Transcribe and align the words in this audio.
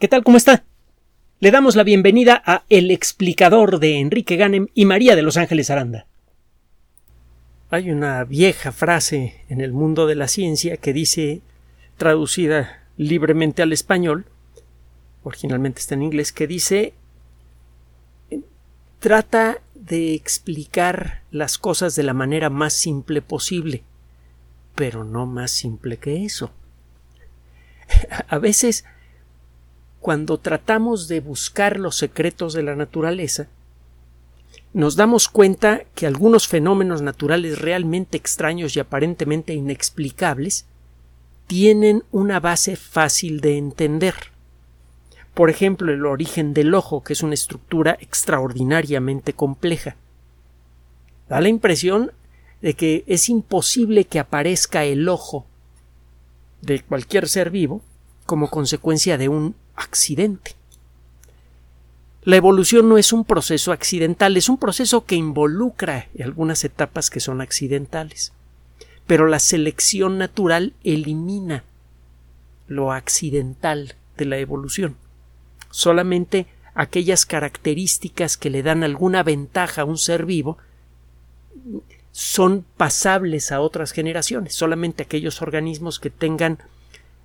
¿Qué 0.00 0.08
tal? 0.08 0.24
¿Cómo 0.24 0.36
está? 0.36 0.64
Le 1.38 1.52
damos 1.52 1.76
la 1.76 1.84
bienvenida 1.84 2.42
a 2.44 2.64
El 2.68 2.90
explicador 2.90 3.78
de 3.78 4.00
Enrique 4.00 4.34
Ganem 4.34 4.66
y 4.74 4.86
María 4.86 5.14
de 5.14 5.22
Los 5.22 5.36
Ángeles 5.36 5.70
Aranda. 5.70 6.08
Hay 7.70 7.92
una 7.92 8.24
vieja 8.24 8.72
frase 8.72 9.44
en 9.48 9.60
el 9.60 9.72
mundo 9.72 10.08
de 10.08 10.16
la 10.16 10.26
ciencia 10.26 10.78
que 10.78 10.92
dice, 10.92 11.42
traducida 11.96 12.82
libremente 12.96 13.62
al 13.62 13.72
español, 13.72 14.26
originalmente 15.22 15.78
está 15.78 15.94
en 15.94 16.02
inglés, 16.02 16.32
que 16.32 16.48
dice 16.48 16.94
trata 18.98 19.60
de 19.74 20.14
explicar 20.14 21.22
las 21.30 21.56
cosas 21.56 21.94
de 21.94 22.02
la 22.02 22.14
manera 22.14 22.50
más 22.50 22.72
simple 22.72 23.22
posible, 23.22 23.84
pero 24.74 25.04
no 25.04 25.26
más 25.26 25.52
simple 25.52 25.98
que 25.98 26.24
eso. 26.24 26.50
A 28.28 28.38
veces 28.38 28.84
cuando 30.04 30.36
tratamos 30.36 31.08
de 31.08 31.20
buscar 31.20 31.80
los 31.80 31.96
secretos 31.96 32.52
de 32.52 32.62
la 32.62 32.76
naturaleza, 32.76 33.48
nos 34.74 34.96
damos 34.96 35.28
cuenta 35.28 35.84
que 35.94 36.06
algunos 36.06 36.46
fenómenos 36.46 37.00
naturales 37.00 37.58
realmente 37.58 38.18
extraños 38.18 38.76
y 38.76 38.80
aparentemente 38.80 39.54
inexplicables 39.54 40.66
tienen 41.46 42.04
una 42.12 42.38
base 42.38 42.76
fácil 42.76 43.40
de 43.40 43.56
entender. 43.56 44.14
Por 45.32 45.48
ejemplo, 45.48 45.90
el 45.90 46.04
origen 46.04 46.52
del 46.52 46.74
ojo, 46.74 47.02
que 47.02 47.14
es 47.14 47.22
una 47.22 47.32
estructura 47.32 47.96
extraordinariamente 47.98 49.32
compleja. 49.32 49.96
Da 51.30 51.40
la 51.40 51.48
impresión 51.48 52.12
de 52.60 52.74
que 52.74 53.04
es 53.06 53.30
imposible 53.30 54.04
que 54.04 54.18
aparezca 54.18 54.84
el 54.84 55.08
ojo 55.08 55.46
de 56.60 56.82
cualquier 56.82 57.26
ser 57.26 57.48
vivo 57.50 57.80
como 58.26 58.50
consecuencia 58.50 59.16
de 59.16 59.30
un 59.30 59.54
accidente. 59.76 60.56
La 62.22 62.36
evolución 62.36 62.88
no 62.88 62.96
es 62.96 63.12
un 63.12 63.24
proceso 63.24 63.72
accidental, 63.72 64.36
es 64.36 64.48
un 64.48 64.56
proceso 64.56 65.04
que 65.04 65.14
involucra 65.14 66.08
algunas 66.18 66.64
etapas 66.64 67.10
que 67.10 67.20
son 67.20 67.42
accidentales. 67.42 68.32
Pero 69.06 69.26
la 69.26 69.38
selección 69.38 70.16
natural 70.16 70.72
elimina 70.84 71.64
lo 72.66 72.92
accidental 72.92 73.94
de 74.16 74.24
la 74.24 74.38
evolución. 74.38 74.96
Solamente 75.70 76.46
aquellas 76.74 77.26
características 77.26 78.36
que 78.38 78.48
le 78.48 78.62
dan 78.62 78.84
alguna 78.84 79.22
ventaja 79.22 79.82
a 79.82 79.84
un 79.84 79.98
ser 79.98 80.24
vivo 80.24 80.56
son 82.12 82.64
pasables 82.76 83.52
a 83.52 83.60
otras 83.60 83.92
generaciones. 83.92 84.54
Solamente 84.54 85.02
aquellos 85.02 85.42
organismos 85.42 85.98
que 85.98 86.10
tengan 86.10 86.58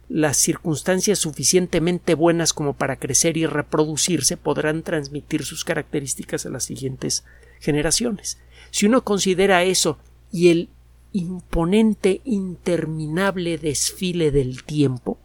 las 0.10 0.38
circunstancias 0.38 1.20
suficientemente 1.20 2.16
buenas 2.16 2.52
como 2.52 2.74
para 2.74 2.98
crecer 2.98 3.38
y 3.38 3.46
reproducirse 3.46 4.38
podrán 4.38 4.82
transmitir 4.82 5.46
sus 5.46 5.64
características 5.64 6.46
a 6.46 6.50
las 6.50 6.64
siguientes 6.64 7.24
generaciones. 7.60 8.40
Si 8.72 8.88
uno 8.88 9.04
considera 9.04 9.64
eso 9.64 10.00
y 10.32 10.50
el 10.50 10.70
imponente, 11.14 12.22
interminable 12.26 13.60
desfile 13.60 14.32
del 14.32 14.64
tiempo, 14.64 15.20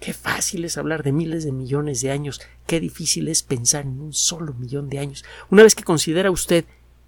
qué 0.00 0.14
fácil 0.14 0.64
es 0.64 0.78
hablar 0.78 1.02
de 1.02 1.12
miles 1.12 1.44
de 1.44 1.52
millones 1.52 2.00
de 2.00 2.10
años, 2.10 2.40
qué 2.66 2.80
difícil 2.80 3.28
es 3.28 3.42
pensar 3.42 3.82
en 3.82 4.00
un 4.00 4.14
solo 4.14 4.54
millón 4.54 4.88
de 4.88 4.98
años. 4.98 5.24
Una 5.50 5.62
vez 5.62 5.74
que 5.74 5.84
considera 5.84 6.30
usted 6.30 6.64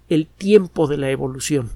el 0.07 0.27
tiempo 0.27 0.87
de 0.87 0.97
la 0.97 1.09
evolución, 1.09 1.71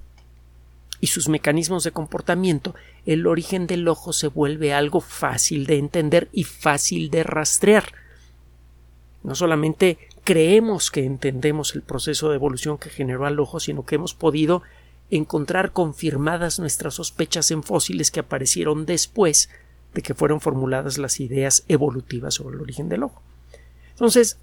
y 1.01 1.07
sus 1.07 1.27
mecanismos 1.27 1.83
de 1.83 1.91
comportamiento, 1.91 2.75
el 3.07 3.25
origen 3.25 3.65
del 3.65 3.87
ojo 3.87 4.13
se 4.13 4.27
vuelve 4.27 4.73
algo 4.73 5.01
fácil 5.01 5.65
de 5.65 5.79
entender 5.79 6.29
y 6.31 6.43
fácil 6.43 7.09
de 7.09 7.23
rastrear. 7.23 7.85
No 9.23 9.33
solamente 9.33 9.97
creemos 10.23 10.91
que 10.91 11.03
entendemos 11.03 11.75
el 11.75 11.81
proceso 11.81 12.29
de 12.29 12.35
evolución 12.35 12.77
que 12.77 12.89
generó 12.89 13.25
al 13.25 13.39
ojo, 13.39 13.59
sino 13.59 13.83
que 13.83 13.95
hemos 13.95 14.13
podido 14.13 14.61
encontrar 15.09 15.73
confirmadas 15.73 16.59
nuestras 16.59 16.93
sospechas 16.93 17.49
en 17.49 17.63
fósiles 17.63 18.11
que 18.11 18.19
aparecieron 18.19 18.85
después 18.85 19.49
de 19.95 20.03
que 20.03 20.13
fueron 20.13 20.39
formuladas 20.39 20.99
las 20.99 21.19
ideas 21.19 21.65
evolutivas 21.67 22.35
sobre 22.35 22.55
el 22.55 22.61
origen 22.61 22.89
del 22.89 23.03
ojo. 23.03 23.21
Entonces, 23.89 24.37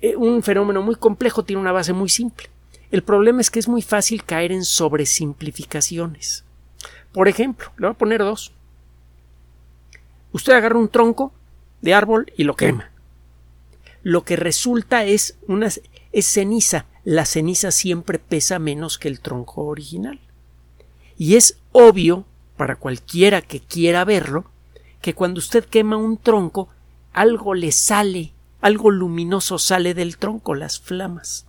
eh, 0.00 0.16
un 0.16 0.42
fenómeno 0.42 0.82
muy 0.82 0.94
complejo 0.94 1.44
tiene 1.44 1.60
una 1.60 1.72
base 1.72 1.92
muy 1.92 2.08
simple. 2.08 2.48
El 2.90 3.02
problema 3.02 3.40
es 3.40 3.50
que 3.50 3.58
es 3.58 3.68
muy 3.68 3.82
fácil 3.82 4.24
caer 4.24 4.52
en 4.52 4.64
sobresimplificaciones. 4.64 6.44
Por 7.12 7.28
ejemplo, 7.28 7.70
le 7.76 7.86
voy 7.86 7.94
a 7.94 7.98
poner 7.98 8.20
dos. 8.20 8.52
Usted 10.32 10.52
agarra 10.52 10.78
un 10.78 10.88
tronco 10.88 11.32
de 11.80 11.94
árbol 11.94 12.32
y 12.36 12.44
lo 12.44 12.56
quema. 12.56 12.90
Lo 14.02 14.24
que 14.24 14.36
resulta 14.36 15.04
es 15.04 15.36
una 15.46 15.68
es 16.12 16.26
ceniza. 16.26 16.86
La 17.04 17.24
ceniza 17.24 17.70
siempre 17.70 18.18
pesa 18.18 18.58
menos 18.58 18.98
que 18.98 19.08
el 19.08 19.20
tronco 19.20 19.64
original. 19.64 20.20
Y 21.16 21.36
es 21.36 21.58
obvio 21.72 22.24
para 22.56 22.76
cualquiera 22.76 23.42
que 23.42 23.60
quiera 23.60 24.04
verlo 24.04 24.44
que 25.00 25.14
cuando 25.14 25.38
usted 25.38 25.64
quema 25.64 25.96
un 25.96 26.16
tronco 26.16 26.68
algo 27.12 27.54
le 27.54 27.72
sale, 27.72 28.32
algo 28.60 28.90
luminoso 28.90 29.58
sale 29.58 29.94
del 29.94 30.18
tronco, 30.18 30.54
las 30.54 30.78
flamas. 30.78 31.47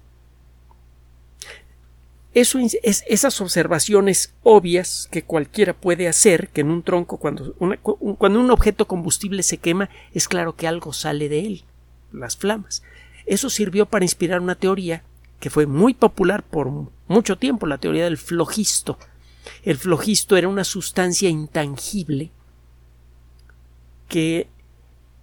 Es 2.34 2.56
esas 2.84 3.42
observaciones 3.42 4.36
obvias 4.44 5.08
que 5.12 5.24
cualquiera 5.24 5.74
puede 5.74 6.08
hacer, 6.08 6.50
que 6.50 6.62
en 6.62 6.70
un 6.70 6.84
tronco, 6.84 7.18
cuando, 7.18 7.56
cuando 7.56 8.40
un 8.40 8.52
objeto 8.52 8.88
combustible 8.88 9.42
se 9.42 9.58
quema, 9.58 9.90
es 10.14 10.28
claro 10.28 10.56
que 10.56 10.68
algo 10.68 10.94
sale 10.94 11.28
de 11.28 11.40
él, 11.40 11.64
las 12.12 12.38
flamas. 12.38 12.84
Eso 13.26 13.50
sirvió 13.50 13.88
para 13.88 14.06
inspirar 14.06 14.42
una 14.42 14.56
teoría 14.56 15.04
que 15.40 15.50
fue 15.50 15.66
muy 15.66 15.96
popular 15.96 16.44
por 16.44 16.70
mucho 17.08 17.38
tiempo, 17.38 17.66
la 17.66 17.80
teoría 17.80 18.04
del 18.04 18.18
flogisto. 18.18 19.00
El 19.64 19.78
flogisto 19.78 20.38
era 20.38 20.48
una 20.48 20.64
sustancia 20.64 21.30
intangible 21.30 22.32
que 24.08 24.50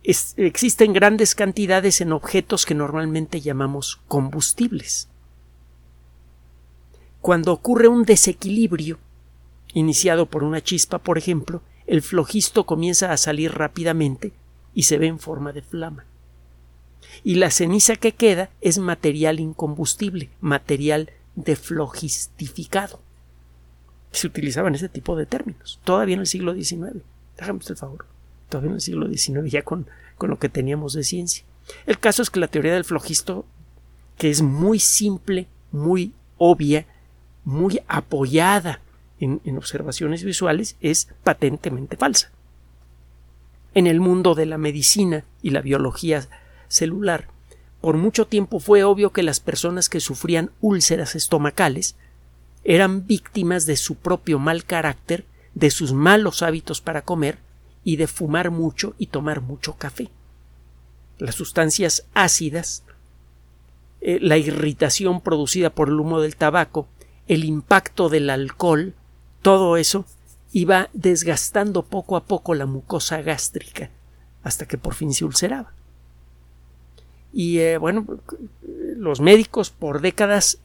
existe 0.02 0.84
en 0.84 0.92
grandes 0.92 1.34
cantidades 1.36 2.00
en 2.00 2.12
objetos 2.12 2.66
que 2.66 2.74
normalmente 2.74 3.40
llamamos 3.40 4.00
combustibles 4.08 5.08
cuando 7.26 7.52
ocurre 7.52 7.88
un 7.88 8.04
desequilibrio, 8.04 9.00
iniciado 9.74 10.26
por 10.26 10.44
una 10.44 10.62
chispa, 10.62 10.98
por 10.98 11.18
ejemplo, 11.18 11.60
el 11.88 12.00
flogisto 12.00 12.66
comienza 12.66 13.10
a 13.10 13.16
salir 13.16 13.50
rápidamente 13.50 14.32
y 14.74 14.84
se 14.84 14.96
ve 14.96 15.08
en 15.08 15.18
forma 15.18 15.52
de 15.52 15.60
flama. 15.60 16.04
Y 17.24 17.34
la 17.34 17.50
ceniza 17.50 17.96
que 17.96 18.12
queda 18.12 18.50
es 18.60 18.78
material 18.78 19.40
incombustible, 19.40 20.30
material 20.40 21.10
deflogistificado. 21.34 23.00
Se 24.12 24.28
utilizaban 24.28 24.76
ese 24.76 24.88
tipo 24.88 25.16
de 25.16 25.26
términos, 25.26 25.80
todavía 25.82 26.14
en 26.14 26.20
el 26.20 26.28
siglo 26.28 26.54
XIX. 26.54 27.02
Déjame 27.36 27.58
el 27.68 27.76
favor, 27.76 28.06
todavía 28.48 28.70
en 28.70 28.76
el 28.76 28.80
siglo 28.80 29.08
XIX, 29.08 29.50
ya 29.50 29.62
con, 29.62 29.88
con 30.16 30.30
lo 30.30 30.38
que 30.38 30.48
teníamos 30.48 30.92
de 30.92 31.02
ciencia. 31.02 31.44
El 31.86 31.98
caso 31.98 32.22
es 32.22 32.30
que 32.30 32.38
la 32.38 32.46
teoría 32.46 32.74
del 32.74 32.84
flogisto, 32.84 33.46
que 34.16 34.30
es 34.30 34.42
muy 34.42 34.78
simple, 34.78 35.48
muy 35.72 36.14
obvia, 36.38 36.86
muy 37.46 37.80
apoyada 37.86 38.80
en, 39.20 39.40
observaciones 39.56 40.24
visuales 40.24 40.76
es 40.80 41.08
patentemente 41.22 41.96
falsa. 41.96 42.30
En 43.72 43.86
el 43.86 44.00
mundo 44.00 44.34
de 44.34 44.46
la 44.46 44.58
medicina 44.58 45.24
y 45.42 45.50
la 45.50 45.62
biología 45.62 46.26
celular, 46.68 47.28
por 47.80 47.96
mucho 47.96 48.26
tiempo 48.26 48.58
fue 48.58 48.82
obvio 48.82 49.12
que 49.12 49.22
las 49.22 49.38
personas 49.38 49.88
que 49.88 50.00
sufrían 50.00 50.50
úlceras 50.60 51.14
estomacales 51.14 51.94
eran 52.64 53.06
víctimas 53.06 53.64
de 53.64 53.76
su 53.76 53.94
propio 53.94 54.40
mal 54.40 54.64
carácter, 54.64 55.24
de 55.54 55.70
sus 55.70 55.92
malos 55.92 56.42
hábitos 56.42 56.80
para 56.80 57.02
comer 57.02 57.38
y 57.84 57.94
de 57.96 58.08
fumar 58.08 58.50
mucho 58.50 58.94
y 58.98 59.06
tomar 59.06 59.40
mucho 59.40 59.74
café. 59.74 60.10
Las 61.18 61.36
sustancias 61.36 62.06
ácidas, 62.12 62.82
eh, 64.00 64.18
la 64.20 64.36
irritación 64.36 65.20
producida 65.20 65.70
por 65.70 65.88
el 65.88 66.00
humo 66.00 66.20
del 66.20 66.34
tabaco 66.34 66.88
el 67.28 67.44
impacto 67.44 68.08
del 68.08 68.30
alcohol, 68.30 68.94
todo 69.42 69.76
eso 69.76 70.04
iba 70.52 70.88
desgastando 70.92 71.84
poco 71.84 72.16
a 72.16 72.24
poco 72.24 72.54
la 72.54 72.66
mucosa 72.66 73.20
gástrica 73.22 73.90
hasta 74.42 74.66
que 74.66 74.78
por 74.78 74.94
fin 74.94 75.12
se 75.12 75.24
ulceraba. 75.24 75.72
Y 77.32 77.58
eh, 77.58 77.78
bueno, 77.78 78.06
los 78.96 79.20
médicos 79.20 79.70
por 79.70 80.00
décadas 80.00 80.58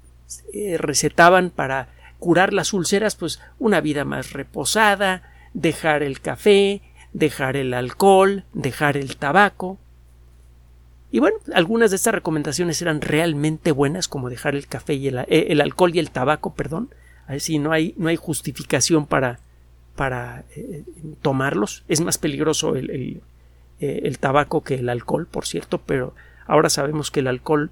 eh, 0.54 0.78
recetaban 0.78 1.50
para 1.50 1.90
curar 2.20 2.54
las 2.54 2.74
úlceras 2.74 3.16
pues 3.16 3.42
una 3.60 3.82
vida 3.82 4.06
más 4.06 4.34
reposada, 4.34 5.24
dejar 5.54 6.04
el 6.04 6.22
café, 6.22 6.82
dejar 7.14 7.58
el 7.58 7.74
alcohol, 7.74 8.46
dejar 8.54 8.96
el 8.96 9.18
tabaco, 9.18 9.80
y 11.12 11.20
bueno, 11.20 11.38
algunas 11.54 11.92
de 11.92 11.98
estas 11.98 12.16
recomendaciones 12.16 12.82
eran 12.82 13.02
realmente 13.02 13.74
buenas, 13.74 14.08
como 14.08 14.30
dejar 14.30 14.56
el 14.56 14.68
café 14.68 14.94
y 14.94 15.10
el, 15.10 15.26
eh, 15.28 15.58
alcohol 15.62 15.94
y 15.94 16.00
el 16.00 16.10
tabaco, 16.10 16.54
perdón. 16.54 16.90
Así 17.28 17.60
no 17.60 17.74
hay, 17.74 17.94
no 17.98 18.08
hay 18.08 18.16
justificación 18.16 19.06
para, 19.06 19.40
para 19.96 20.46
eh, 20.56 20.84
tomarlos. 21.22 21.84
Es 21.90 22.00
más 22.00 22.18
peligroso 22.18 22.76
el, 22.76 23.22
eh, 23.82 24.02
el 24.04 24.20
tabaco 24.20 24.64
que 24.64 24.76
el 24.76 24.88
alcohol, 24.88 25.28
por 25.28 25.46
cierto, 25.46 25.80
pero 25.80 26.16
ahora 26.46 26.70
sabemos 26.70 27.12
que 27.12 27.20
el 27.20 27.28
alcohol, 27.28 27.72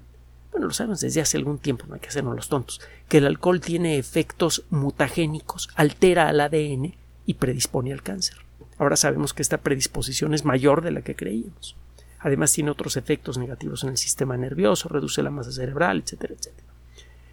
bueno, 0.52 0.66
lo 0.66 0.72
sabemos 0.74 1.00
desde 1.00 1.22
hace 1.22 1.38
algún 1.38 1.58
tiempo, 1.58 1.86
no 1.88 1.94
hay 1.94 2.00
que 2.00 2.08
hacernos 2.08 2.36
los 2.36 2.48
tontos, 2.48 2.80
que 3.08 3.18
el 3.18 3.26
alcohol 3.26 3.60
tiene 3.60 3.96
efectos 3.96 4.64
mutagénicos, 4.68 5.70
altera 5.76 6.28
al 6.28 6.40
ADN 6.40 6.94
y 7.24 7.34
predispone 7.34 7.92
al 7.92 8.02
cáncer. 8.02 8.36
Ahora 8.76 8.96
sabemos 8.96 9.32
que 9.32 9.42
esta 9.42 9.58
predisposición 9.58 10.34
es 10.34 10.44
mayor 10.44 10.82
de 10.82 10.90
la 10.90 11.02
que 11.02 11.14
creíamos. 11.14 11.76
Además 12.20 12.52
tiene 12.52 12.70
otros 12.70 12.96
efectos 12.96 13.38
negativos 13.38 13.82
en 13.82 13.90
el 13.90 13.96
sistema 13.96 14.36
nervioso, 14.36 14.88
reduce 14.88 15.22
la 15.22 15.30
masa 15.30 15.52
cerebral, 15.52 16.02
etcétera, 16.04 16.34
etcétera. 16.38 16.68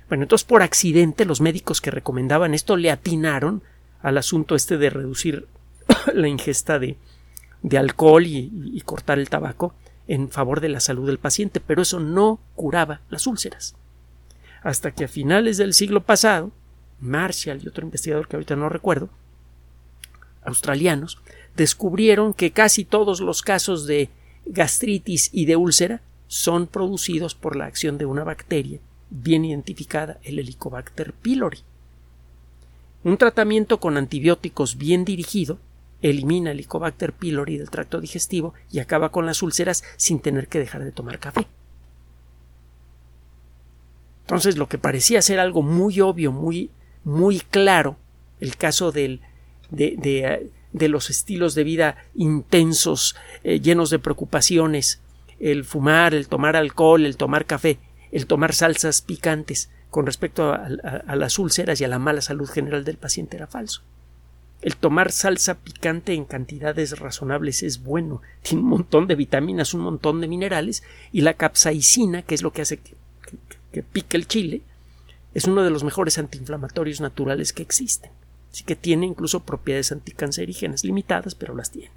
Bueno, 0.07 0.23
entonces 0.23 0.45
por 0.45 0.61
accidente 0.61 1.25
los 1.25 1.41
médicos 1.41 1.81
que 1.81 1.91
recomendaban 1.91 2.53
esto 2.53 2.77
le 2.77 2.91
atinaron 2.91 3.63
al 4.01 4.17
asunto 4.17 4.55
este 4.55 4.77
de 4.77 4.89
reducir 4.89 5.47
la 6.13 6.29
ingesta 6.29 6.79
de, 6.79 6.97
de 7.61 7.77
alcohol 7.77 8.25
y, 8.25 8.51
y, 8.73 8.81
cortar 8.81 9.19
el 9.19 9.29
tabaco 9.29 9.73
en 10.07 10.29
favor 10.29 10.61
de 10.61 10.69
la 10.69 10.79
salud 10.79 11.07
del 11.07 11.19
paciente, 11.19 11.59
pero 11.59 11.81
eso 11.81 11.99
no 11.99 12.39
curaba 12.55 13.01
las 13.09 13.27
úlceras. 13.27 13.75
Hasta 14.63 14.91
que 14.91 15.03
a 15.03 15.09
finales 15.09 15.57
del 15.57 15.73
siglo 15.73 16.03
pasado, 16.03 16.51
Marshall 17.01 17.61
y 17.61 17.67
otro 17.67 17.83
investigador 17.83 18.29
que 18.29 18.37
ahorita 18.37 18.55
no 18.55 18.69
recuerdo, 18.69 19.09
australianos, 20.43 21.19
descubrieron 21.57 22.33
que 22.33 22.51
casi 22.51 22.85
todos 22.85 23.19
los 23.19 23.41
casos 23.41 23.85
de 23.85 24.09
gastritis 24.49 25.29
y 25.33 25.45
de 25.45 25.55
úlcera 25.55 26.01
son 26.27 26.67
producidos 26.67 27.35
por 27.35 27.55
la 27.55 27.65
acción 27.65 27.97
de 27.97 28.05
una 28.05 28.23
bacteria 28.23 28.79
bien 29.09 29.45
identificada, 29.45 30.19
el 30.23 30.39
Helicobacter 30.39 31.13
pylori. 31.13 31.59
Un 33.03 33.17
tratamiento 33.17 33.79
con 33.79 33.97
antibióticos 33.97 34.77
bien 34.77 35.05
dirigido 35.05 35.59
elimina 36.01 36.51
el 36.51 36.57
Helicobacter 36.57 37.13
pylori 37.13 37.57
del 37.57 37.69
tracto 37.69 38.01
digestivo 38.01 38.53
y 38.71 38.79
acaba 38.79 39.11
con 39.11 39.25
las 39.25 39.41
úlceras 39.41 39.83
sin 39.95 40.19
tener 40.19 40.47
que 40.47 40.59
dejar 40.59 40.83
de 40.83 40.91
tomar 40.91 41.19
café. 41.19 41.47
Entonces, 44.21 44.57
lo 44.57 44.67
que 44.67 44.77
parecía 44.77 45.21
ser 45.21 45.39
algo 45.39 45.61
muy 45.61 46.01
obvio, 46.01 46.33
muy, 46.33 46.69
muy 47.05 47.39
claro, 47.39 47.95
el 48.41 48.57
caso 48.57 48.91
del, 48.91 49.21
de, 49.71 49.95
de, 49.97 50.51
de 50.73 50.89
los 50.89 51.09
estilos 51.09 51.55
de 51.55 51.63
vida 51.63 51.97
intensos, 52.15 53.15
eh, 53.43 53.59
llenos 53.59 53.89
de 53.89 53.99
preocupaciones, 53.99 55.01
el 55.39 55.65
fumar, 55.65 56.13
el 56.13 56.27
tomar 56.27 56.55
alcohol, 56.55 57.05
el 57.05 57.17
tomar 57.17 57.45
café, 57.45 57.79
el 58.11 58.25
tomar 58.27 58.53
salsas 58.53 59.01
picantes 59.01 59.69
con 59.89 60.05
respecto 60.05 60.53
a, 60.53 60.67
las 61.15 61.39
úlceras 61.39 61.79
y 61.79 61.85
a 61.85 61.87
la 61.87 61.99
mala 61.99 62.21
salud 62.21 62.49
general 62.49 62.83
del 62.83 62.97
paciente 62.97 63.37
era 63.37 63.47
falso. 63.47 63.81
El 64.61 64.75
tomar 64.75 65.11
salsa 65.11 65.55
picante 65.55 66.13
en 66.13 66.25
cantidades 66.25 66.99
razonables 66.99 67.63
es 67.63 67.83
bueno, 67.83 68.21
tiene 68.41 68.63
un 68.63 68.69
montón 68.69 69.07
de 69.07 69.15
vitaminas, 69.15 69.73
un 69.73 69.81
montón 69.81 70.19
de 70.19 70.27
minerales, 70.27 70.83
y 71.11 71.21
la 71.21 71.35
capsaicina, 71.35 72.23
que 72.23 72.35
es 72.35 72.41
lo 72.41 72.51
que 72.51 72.63
hace 72.63 72.77
que, 72.77 72.95
que, 73.25 73.37
que 73.71 73.83
pique 73.83 74.17
el 74.17 74.27
chile, 74.27 74.61
es 75.33 75.45
uno 75.45 75.63
de 75.63 75.69
los 75.69 75.83
mejores 75.83 76.17
antiinflamatorios 76.17 76.99
naturales 76.99 77.53
que 77.53 77.61
existen. 77.61 78.11
Así 78.57 78.63
que 78.63 78.75
tiene 78.75 79.05
incluso 79.05 79.41
propiedades 79.41 79.91
anticancerígenas 79.91 80.83
limitadas, 80.83 81.35
pero 81.35 81.53
las 81.53 81.69
tiene. 81.69 81.91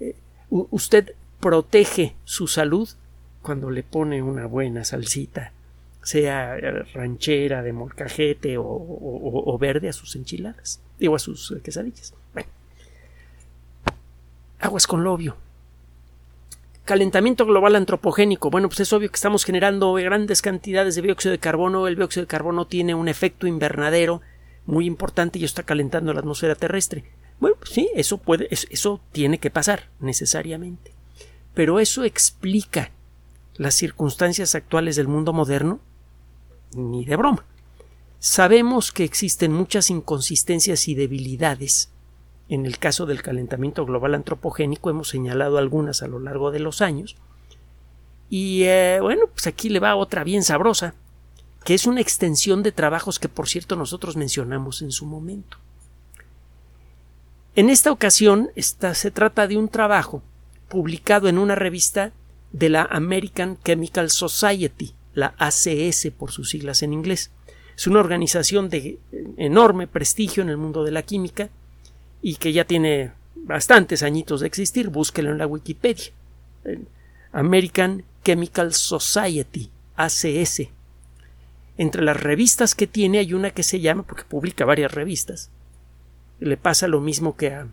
Eh, 0.00 0.16
usted 0.48 1.14
protege 1.38 2.16
su 2.24 2.46
salud 2.46 2.88
cuando 3.42 3.68
le 3.68 3.82
pone 3.82 4.22
una 4.22 4.46
buena 4.46 4.86
salsita, 4.86 5.52
sea 6.02 6.56
ranchera, 6.94 7.62
de 7.62 7.74
molcajete 7.74 8.56
o, 8.58 9.58
verde 9.60 9.90
a 9.90 9.92
sus 9.92 10.16
enchiladas, 10.16 10.80
digo 10.98 11.14
a 11.14 11.18
sus 11.18 11.54
quesadillas. 11.62 12.14
Aguas 14.60 14.86
con 14.86 15.04
lobio. 15.04 15.36
Calentamiento 16.86 17.46
global 17.46 17.74
antropogénico. 17.74 18.48
Bueno, 18.48 18.68
pues 18.68 18.78
es 18.78 18.92
obvio 18.92 19.10
que 19.10 19.16
estamos 19.16 19.44
generando 19.44 19.92
grandes 19.94 20.40
cantidades 20.40 20.94
de 20.94 21.02
dióxido 21.02 21.32
de 21.32 21.40
carbono. 21.40 21.88
El 21.88 21.96
dióxido 21.96 22.22
de 22.22 22.28
carbono 22.28 22.68
tiene 22.68 22.94
un 22.94 23.08
efecto 23.08 23.48
invernadero 23.48 24.20
muy 24.66 24.86
importante 24.86 25.40
y 25.40 25.44
está 25.44 25.64
calentando 25.64 26.14
la 26.14 26.20
atmósfera 26.20 26.54
terrestre. 26.54 27.02
Bueno, 27.40 27.56
pues 27.58 27.70
sí, 27.70 27.90
eso 27.96 28.18
puede, 28.18 28.46
eso 28.50 29.00
tiene 29.10 29.38
que 29.38 29.50
pasar 29.50 29.90
necesariamente. 29.98 30.92
Pero 31.54 31.80
eso 31.80 32.04
explica 32.04 32.92
las 33.56 33.74
circunstancias 33.74 34.54
actuales 34.54 34.94
del 34.94 35.08
mundo 35.08 35.32
moderno 35.32 35.80
ni 36.72 37.04
de 37.04 37.16
broma. 37.16 37.44
Sabemos 38.20 38.92
que 38.92 39.02
existen 39.02 39.52
muchas 39.52 39.90
inconsistencias 39.90 40.86
y 40.86 40.94
debilidades 40.94 41.90
en 42.48 42.66
el 42.66 42.78
caso 42.78 43.06
del 43.06 43.22
calentamiento 43.22 43.84
global 43.84 44.14
antropogénico 44.14 44.90
hemos 44.90 45.08
señalado 45.08 45.58
algunas 45.58 46.02
a 46.02 46.08
lo 46.08 46.18
largo 46.18 46.50
de 46.50 46.60
los 46.60 46.80
años. 46.80 47.16
Y 48.30 48.62
eh, 48.64 48.98
bueno, 49.00 49.26
pues 49.32 49.46
aquí 49.46 49.68
le 49.68 49.80
va 49.80 49.96
otra 49.96 50.24
bien 50.24 50.42
sabrosa, 50.42 50.94
que 51.64 51.74
es 51.74 51.86
una 51.86 52.00
extensión 52.00 52.62
de 52.62 52.72
trabajos 52.72 53.18
que 53.18 53.28
por 53.28 53.48
cierto 53.48 53.76
nosotros 53.76 54.16
mencionamos 54.16 54.82
en 54.82 54.92
su 54.92 55.06
momento. 55.06 55.58
En 57.56 57.70
esta 57.70 57.90
ocasión 57.90 58.50
se 58.56 59.10
trata 59.10 59.46
de 59.48 59.56
un 59.56 59.68
trabajo 59.68 60.22
publicado 60.68 61.28
en 61.28 61.38
una 61.38 61.54
revista 61.54 62.12
de 62.52 62.68
la 62.68 62.82
American 62.82 63.58
Chemical 63.64 64.10
Society, 64.10 64.94
la 65.14 65.34
ACS 65.38 66.08
por 66.16 66.32
sus 66.32 66.50
siglas 66.50 66.82
en 66.82 66.92
inglés. 66.92 67.30
Es 67.76 67.86
una 67.86 68.00
organización 68.00 68.68
de 68.68 68.98
enorme 69.36 69.86
prestigio 69.86 70.42
en 70.42 70.50
el 70.50 70.56
mundo 70.56 70.84
de 70.84 70.90
la 70.90 71.02
química 71.02 71.50
y 72.26 72.34
que 72.34 72.52
ya 72.52 72.64
tiene 72.64 73.12
bastantes 73.36 74.02
añitos 74.02 74.40
de 74.40 74.48
existir, 74.48 74.88
búsquelo 74.88 75.30
en 75.30 75.38
la 75.38 75.46
Wikipedia. 75.46 76.06
American 77.30 78.02
Chemical 78.24 78.74
Society, 78.74 79.70
ACS. 79.94 80.62
Entre 81.76 82.02
las 82.02 82.20
revistas 82.20 82.74
que 82.74 82.88
tiene 82.88 83.20
hay 83.20 83.32
una 83.32 83.52
que 83.52 83.62
se 83.62 83.78
llama, 83.78 84.02
porque 84.02 84.24
publica 84.24 84.64
varias 84.64 84.92
revistas, 84.92 85.50
le 86.40 86.56
pasa 86.56 86.88
lo 86.88 87.00
mismo 87.00 87.36
que 87.36 87.54
a 87.54 87.68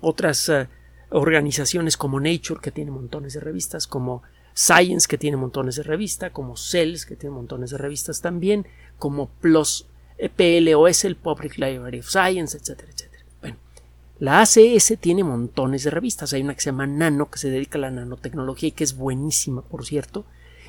otras 0.00 0.48
uh, 0.48 0.66
organizaciones 1.10 1.98
como 1.98 2.20
Nature, 2.20 2.62
que 2.62 2.70
tiene 2.70 2.90
montones 2.90 3.34
de 3.34 3.40
revistas, 3.40 3.86
como 3.86 4.22
Science, 4.54 5.06
que 5.06 5.18
tiene 5.18 5.36
montones 5.36 5.76
de 5.76 5.82
revistas, 5.82 6.32
como 6.32 6.56
Cells, 6.56 7.04
que 7.04 7.16
tiene 7.16 7.34
montones 7.34 7.68
de 7.68 7.76
revistas 7.76 8.22
también, 8.22 8.66
como 8.98 9.28
PLOS, 9.28 9.84
eh, 10.16 10.30
PLOS, 10.30 11.04
el 11.04 11.16
Public 11.16 11.58
Library 11.58 11.98
of 11.98 12.08
Science, 12.08 12.56
etcétera, 12.56 12.90
etcétera. 12.90 13.11
La 14.22 14.40
ACS 14.40 14.94
tiene 15.00 15.24
montones 15.24 15.82
de 15.82 15.90
revistas. 15.90 16.32
Hay 16.32 16.42
una 16.42 16.54
que 16.54 16.60
se 16.60 16.70
llama 16.70 16.86
Nano, 16.86 17.28
que 17.28 17.40
se 17.40 17.50
dedica 17.50 17.76
a 17.76 17.80
la 17.80 17.90
nanotecnología 17.90 18.68
y 18.68 18.70
que 18.70 18.84
es 18.84 18.96
buenísima, 18.96 19.62
por 19.62 19.84
cierto. 19.84 20.24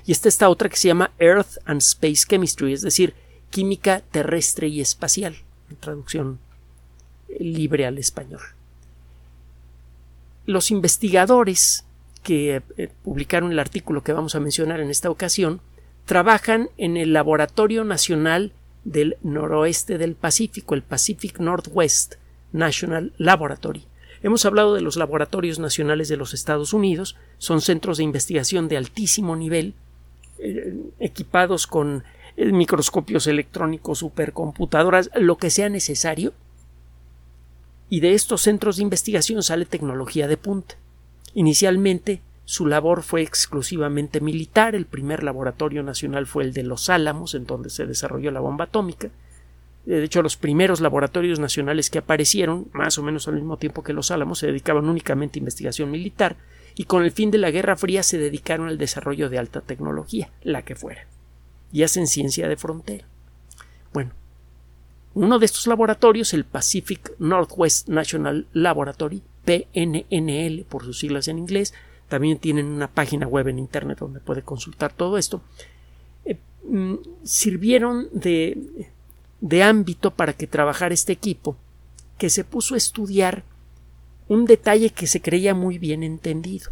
Y 0.08 0.12
está 0.12 0.28
esta 0.28 0.50
otra 0.50 0.70
que 0.70 0.76
se 0.76 0.88
llama 0.88 1.12
Earth 1.20 1.60
and 1.66 1.80
Space 1.80 2.26
Chemistry, 2.28 2.74
es 2.74 2.82
decir, 2.82 3.14
química 3.52 4.02
terrestre 4.10 4.70
y 4.70 4.82
espacial, 4.82 5.36
en 5.70 5.76
traducción 5.76 6.40
libre 7.40 7.86
al 7.86 8.00
español. 8.00 8.42
Los 10.48 10.72
investigadores 10.72 11.86
que 12.24 12.64
eh, 12.78 12.90
publicaron 13.04 13.52
el 13.52 13.60
artículo 13.60 14.02
que 14.02 14.14
vamos 14.14 14.34
a 14.34 14.40
mencionar 14.40 14.80
en 14.80 14.90
esta 14.90 15.12
ocasión 15.12 15.62
trabajan 16.06 16.70
en 16.78 16.98
el 16.98 17.14
Laboratorio 17.14 17.84
Nacional 17.84 18.52
del 18.84 19.16
Noroeste 19.22 20.00
del 20.00 20.16
Pacífico, 20.16 20.74
el 20.74 20.82
Pacific 20.82 21.38
Northwest, 21.38 22.16
National 22.54 23.12
Laboratory. 23.18 23.86
Hemos 24.22 24.46
hablado 24.46 24.74
de 24.74 24.82
los 24.82 24.96
laboratorios 24.96 25.60
nacionales 25.60 26.08
de 26.08 26.16
los 26.16 26.34
Estados 26.34 26.72
Unidos, 26.72 27.18
son 27.40 27.60
centros 27.60 27.98
de 27.98 28.06
investigación 28.06 28.70
de 28.70 28.78
altísimo 28.78 29.36
nivel, 29.36 29.74
eh, 30.40 30.74
equipados 31.00 31.68
con 31.68 32.06
eh, 32.38 32.52
microscopios 32.52 33.28
electrónicos, 33.28 34.00
supercomputadoras, 34.00 35.10
lo 35.16 35.38
que 35.38 35.50
sea 35.50 35.68
necesario. 35.68 36.34
Y 37.90 38.00
de 38.00 38.14
estos 38.14 38.42
centros 38.42 38.78
de 38.78 38.84
investigación 38.84 39.44
sale 39.44 39.66
tecnología 39.66 40.28
de 40.30 40.38
punta. 40.38 40.76
Inicialmente 41.34 42.22
su 42.46 42.66
labor 42.66 43.04
fue 43.04 43.22
exclusivamente 43.22 44.20
militar, 44.20 44.76
el 44.76 44.86
primer 44.86 45.24
laboratorio 45.24 45.82
nacional 45.82 46.28
fue 46.28 46.44
el 46.44 46.54
de 46.54 46.64
Los 46.64 46.90
Álamos, 46.90 47.36
en 47.36 47.46
donde 47.46 47.70
se 47.70 47.86
desarrolló 47.86 48.32
la 48.32 48.42
bomba 48.42 48.66
atómica, 48.66 49.10
de 49.86 50.04
hecho, 50.04 50.22
los 50.22 50.38
primeros 50.38 50.80
laboratorios 50.80 51.40
nacionales 51.40 51.90
que 51.90 52.00
aparecieron, 52.00 52.68
más 52.72 52.98
o 52.98 53.04
menos 53.04 53.28
al 53.28 53.36
mismo 53.36 53.58
tiempo 53.58 53.84
que 53.84 53.94
los 53.94 54.12
Álamos, 54.12 54.40
se 54.40 54.48
dedicaban 54.48 54.88
únicamente 54.88 55.38
a 55.38 55.42
investigación 55.42 55.92
militar 55.92 56.38
y 56.76 56.86
con 56.86 57.04
el 57.04 57.12
fin 57.12 57.32
de 57.32 57.38
la 57.38 57.52
Guerra 57.52 57.76
Fría 57.76 58.02
se 58.02 58.18
dedicaron 58.18 58.68
al 58.68 58.78
desarrollo 58.78 59.30
de 59.30 59.40
alta 59.40 59.62
tecnología, 59.62 60.32
la 60.42 60.64
que 60.64 60.76
fuera, 60.76 61.06
y 61.72 61.84
hacen 61.84 62.08
ciencia 62.08 62.48
de 62.48 62.56
frontera. 62.56 63.06
Bueno, 63.94 64.12
uno 65.14 65.38
de 65.38 65.46
estos 65.46 65.68
laboratorios, 65.68 66.34
el 66.34 66.46
Pacific 66.46 67.14
Northwest 67.20 67.90
National 67.90 68.48
Laboratory, 68.54 69.22
PNNL 69.46 70.64
por 70.64 70.86
sus 70.86 70.98
siglas 70.98 71.28
en 71.28 71.38
inglés, 71.38 71.74
también 72.08 72.38
tienen 72.38 72.68
una 72.68 72.88
página 72.88 73.28
web 73.28 73.50
en 73.50 73.60
Internet 73.60 74.00
donde 74.00 74.22
puede 74.22 74.44
consultar 74.44 74.94
todo 74.94 75.18
esto, 75.18 75.42
eh, 76.26 76.40
mm, 76.64 76.96
sirvieron 77.24 78.08
de 78.14 78.90
de 79.44 79.62
ámbito 79.62 80.12
para 80.12 80.32
que 80.32 80.48
trabajara 80.48 80.94
este 80.94 81.12
equipo, 81.12 81.58
que 82.18 82.30
se 82.30 82.46
puso 82.46 82.76
a 82.76 82.78
estudiar 82.78 83.44
un 84.30 84.46
detalle 84.46 84.90
que 84.90 85.06
se 85.06 85.22
creía 85.22 85.54
muy 85.54 85.78
bien 85.78 86.02
entendido. 86.02 86.72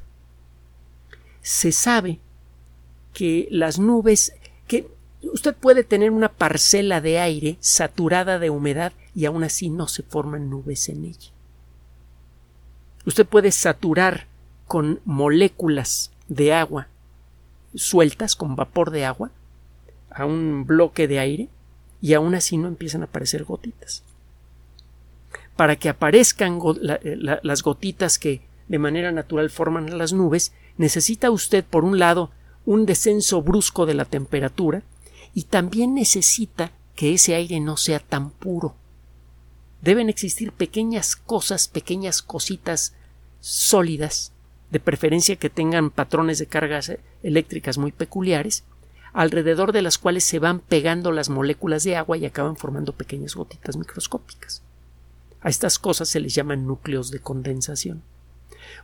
Se 1.42 1.74
sabe 1.74 2.20
que 3.14 3.50
las 3.52 3.78
nubes, 3.78 4.34
que 4.68 4.88
usted 5.22 5.54
puede 5.54 5.84
tener 5.84 6.12
una 6.12 6.30
parcela 6.30 7.02
de 7.02 7.20
aire 7.20 7.58
saturada 7.60 8.40
de 8.40 8.50
humedad 8.50 8.94
y 9.14 9.26
aún 9.26 9.44
así 9.44 9.70
no 9.70 9.90
se 9.90 10.04
forman 10.04 10.50
nubes 10.50 10.88
en 10.88 11.04
ella. 11.04 11.30
Usted 13.06 13.26
puede 13.26 13.52
saturar 13.52 14.28
con 14.66 15.02
moléculas 15.04 16.12
de 16.30 16.54
agua 16.54 16.88
sueltas, 17.76 18.38
con 18.38 18.56
vapor 18.56 18.92
de 18.92 19.04
agua, 19.04 19.30
a 20.10 20.26
un 20.26 20.66
bloque 20.66 21.10
de 21.10 21.20
aire 21.20 21.50
y 22.02 22.14
aún 22.14 22.36
así 22.36 22.58
no 22.58 22.68
empiezan 22.68 23.02
a 23.02 23.06
aparecer 23.06 23.44
gotitas. 23.44 24.04
Para 25.56 25.76
que 25.76 25.90
aparezcan 25.90 26.60
eh, 26.84 27.18
las 27.44 27.62
gotitas 27.62 28.18
que 28.18 28.42
de 28.68 28.80
manera 28.80 29.12
natural 29.12 29.50
forman 29.50 29.98
las 29.98 30.14
nubes, 30.14 30.54
necesita 30.78 31.30
usted, 31.30 31.64
por 31.64 31.84
un 31.84 32.00
lado, 32.00 32.32
un 32.66 32.86
descenso 32.86 33.42
brusco 33.42 33.86
de 33.86 33.94
la 33.94 34.06
temperatura 34.06 34.84
y 35.34 35.44
también 35.44 35.94
necesita 35.94 36.72
que 36.96 37.14
ese 37.14 37.36
aire 37.36 37.60
no 37.60 37.78
sea 37.78 38.00
tan 38.00 38.32
puro. 38.32 38.76
Deben 39.82 40.10
existir 40.10 40.52
pequeñas 40.52 41.16
cosas, 41.16 41.68
pequeñas 41.68 42.22
cositas 42.22 42.94
sólidas, 43.40 44.32
de 44.70 44.80
preferencia 44.80 45.36
que 45.36 45.50
tengan 45.50 45.90
patrones 45.90 46.40
de 46.40 46.46
cargas 46.46 46.94
eléctricas 47.24 47.78
muy 47.78 47.92
peculiares, 47.92 48.64
alrededor 49.14 49.72
de 49.72 49.82
las 49.82 49.98
cuales 49.98 50.24
se 50.24 50.40
van 50.40 50.60
pegando 50.60 51.12
las 51.12 51.30
moléculas 51.30 51.84
de 51.84 51.96
agua 51.96 52.18
y 52.18 52.26
acaban 52.26 52.56
formando 52.56 52.94
pequeñas 52.94 53.36
gotitas 53.36 53.78
microscópicas. 53.78 54.62
A 55.42 55.50
estas 55.50 55.80
cosas 55.80 56.08
se 56.08 56.20
les 56.20 56.34
llaman 56.34 56.66
núcleos 56.66 57.12
de 57.12 57.20
condensación. 57.20 58.04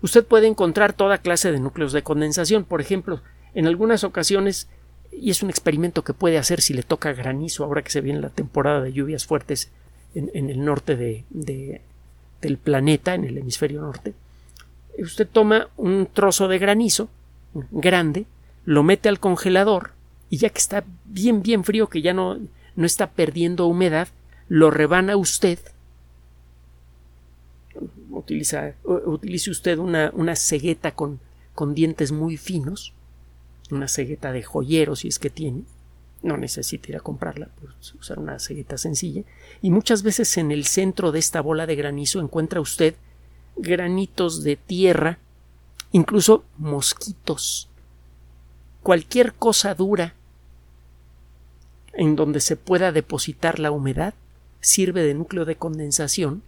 Usted 0.01 0.25
puede 0.25 0.47
encontrar 0.47 0.93
toda 0.93 1.19
clase 1.19 1.51
de 1.51 1.59
núcleos 1.59 1.93
de 1.93 2.03
condensación, 2.03 2.65
por 2.65 2.81
ejemplo, 2.81 3.21
en 3.53 3.67
algunas 3.67 4.03
ocasiones, 4.03 4.67
y 5.11 5.29
es 5.29 5.43
un 5.43 5.49
experimento 5.49 6.03
que 6.03 6.13
puede 6.13 6.37
hacer 6.37 6.61
si 6.61 6.73
le 6.73 6.83
toca 6.83 7.13
granizo 7.13 7.63
ahora 7.63 7.81
que 7.81 7.91
se 7.91 8.01
viene 8.01 8.19
la 8.19 8.29
temporada 8.29 8.81
de 8.81 8.93
lluvias 8.93 9.25
fuertes 9.25 9.71
en, 10.13 10.49
el 10.49 10.65
norte 10.65 10.95
de, 10.95 11.81
del 12.41 12.57
planeta, 12.57 13.13
en 13.13 13.23
el 13.23 13.37
hemisferio 13.37 13.81
norte, 13.81 14.13
usted 14.97 15.27
toma 15.27 15.69
un 15.77 16.07
trozo 16.11 16.47
de 16.47 16.57
granizo 16.59 17.09
grande, 17.71 18.25
lo 18.65 18.83
mete 18.83 19.09
al 19.09 19.19
congelador 19.19 19.91
y 20.29 20.37
ya 20.37 20.49
que 20.49 20.59
está 20.59 20.83
bien 21.05 21.41
bien 21.41 21.63
frío, 21.63 21.87
que 21.87 22.01
ya 22.01 22.13
no, 22.13 22.37
no 22.75 22.85
está 22.85 23.11
perdiendo 23.11 23.67
humedad, 23.67 24.07
lo 24.47 24.71
rebana 24.71 25.17
usted. 25.17 25.59
Utiliza, 28.09 28.73
utilice 28.83 29.51
usted 29.51 29.77
una, 29.77 30.11
una 30.13 30.35
cegueta 30.35 30.93
con, 30.93 31.19
con 31.53 31.75
dientes 31.75 32.11
muy 32.11 32.37
finos, 32.37 32.93
una 33.69 33.87
cegueta 33.87 34.31
de 34.31 34.43
joyero 34.43 34.95
si 34.95 35.07
es 35.07 35.19
que 35.19 35.29
tiene, 35.29 35.63
no 36.23 36.37
necesita 36.37 36.89
ir 36.89 36.97
a 36.97 37.01
comprarla, 37.01 37.49
pues 37.59 37.93
usar 37.93 38.19
una 38.19 38.39
cegueta 38.39 38.77
sencilla, 38.77 39.23
y 39.61 39.69
muchas 39.69 40.03
veces 40.03 40.37
en 40.37 40.51
el 40.51 40.65
centro 40.65 41.11
de 41.11 41.19
esta 41.19 41.41
bola 41.41 41.65
de 41.65 41.75
granizo 41.75 42.19
encuentra 42.19 42.61
usted 42.61 42.95
granitos 43.55 44.43
de 44.43 44.55
tierra, 44.55 45.19
incluso 45.91 46.43
mosquitos, 46.57 47.69
cualquier 48.83 49.33
cosa 49.33 49.75
dura 49.75 50.13
en 51.93 52.15
donde 52.15 52.39
se 52.39 52.55
pueda 52.55 52.91
depositar 52.91 53.59
la 53.59 53.71
humedad 53.71 54.13
sirve 54.61 55.03
de 55.03 55.13
núcleo 55.13 55.45
de 55.45 55.55
condensación 55.55 56.43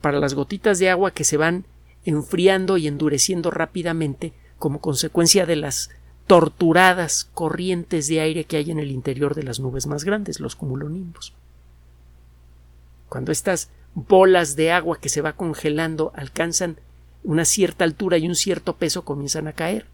para 0.00 0.18
las 0.18 0.34
gotitas 0.34 0.78
de 0.78 0.90
agua 0.90 1.12
que 1.12 1.24
se 1.24 1.36
van 1.36 1.64
enfriando 2.04 2.76
y 2.76 2.86
endureciendo 2.86 3.50
rápidamente 3.50 4.32
como 4.58 4.80
consecuencia 4.80 5.46
de 5.46 5.56
las 5.56 5.90
torturadas 6.26 7.28
corrientes 7.34 8.06
de 8.08 8.20
aire 8.20 8.44
que 8.44 8.56
hay 8.56 8.70
en 8.70 8.78
el 8.78 8.90
interior 8.90 9.34
de 9.34 9.42
las 9.42 9.58
nubes 9.58 9.86
más 9.86 10.04
grandes, 10.04 10.40
los 10.40 10.56
cumulonimbos. 10.56 11.34
Cuando 13.08 13.32
estas 13.32 13.68
bolas 13.94 14.56
de 14.56 14.70
agua 14.70 15.00
que 15.00 15.08
se 15.08 15.22
va 15.22 15.32
congelando 15.32 16.12
alcanzan 16.14 16.76
una 17.24 17.44
cierta 17.44 17.84
altura 17.84 18.16
y 18.18 18.28
un 18.28 18.36
cierto 18.36 18.76
peso 18.76 19.04
comienzan 19.04 19.48
a 19.48 19.52
caer. 19.52 19.86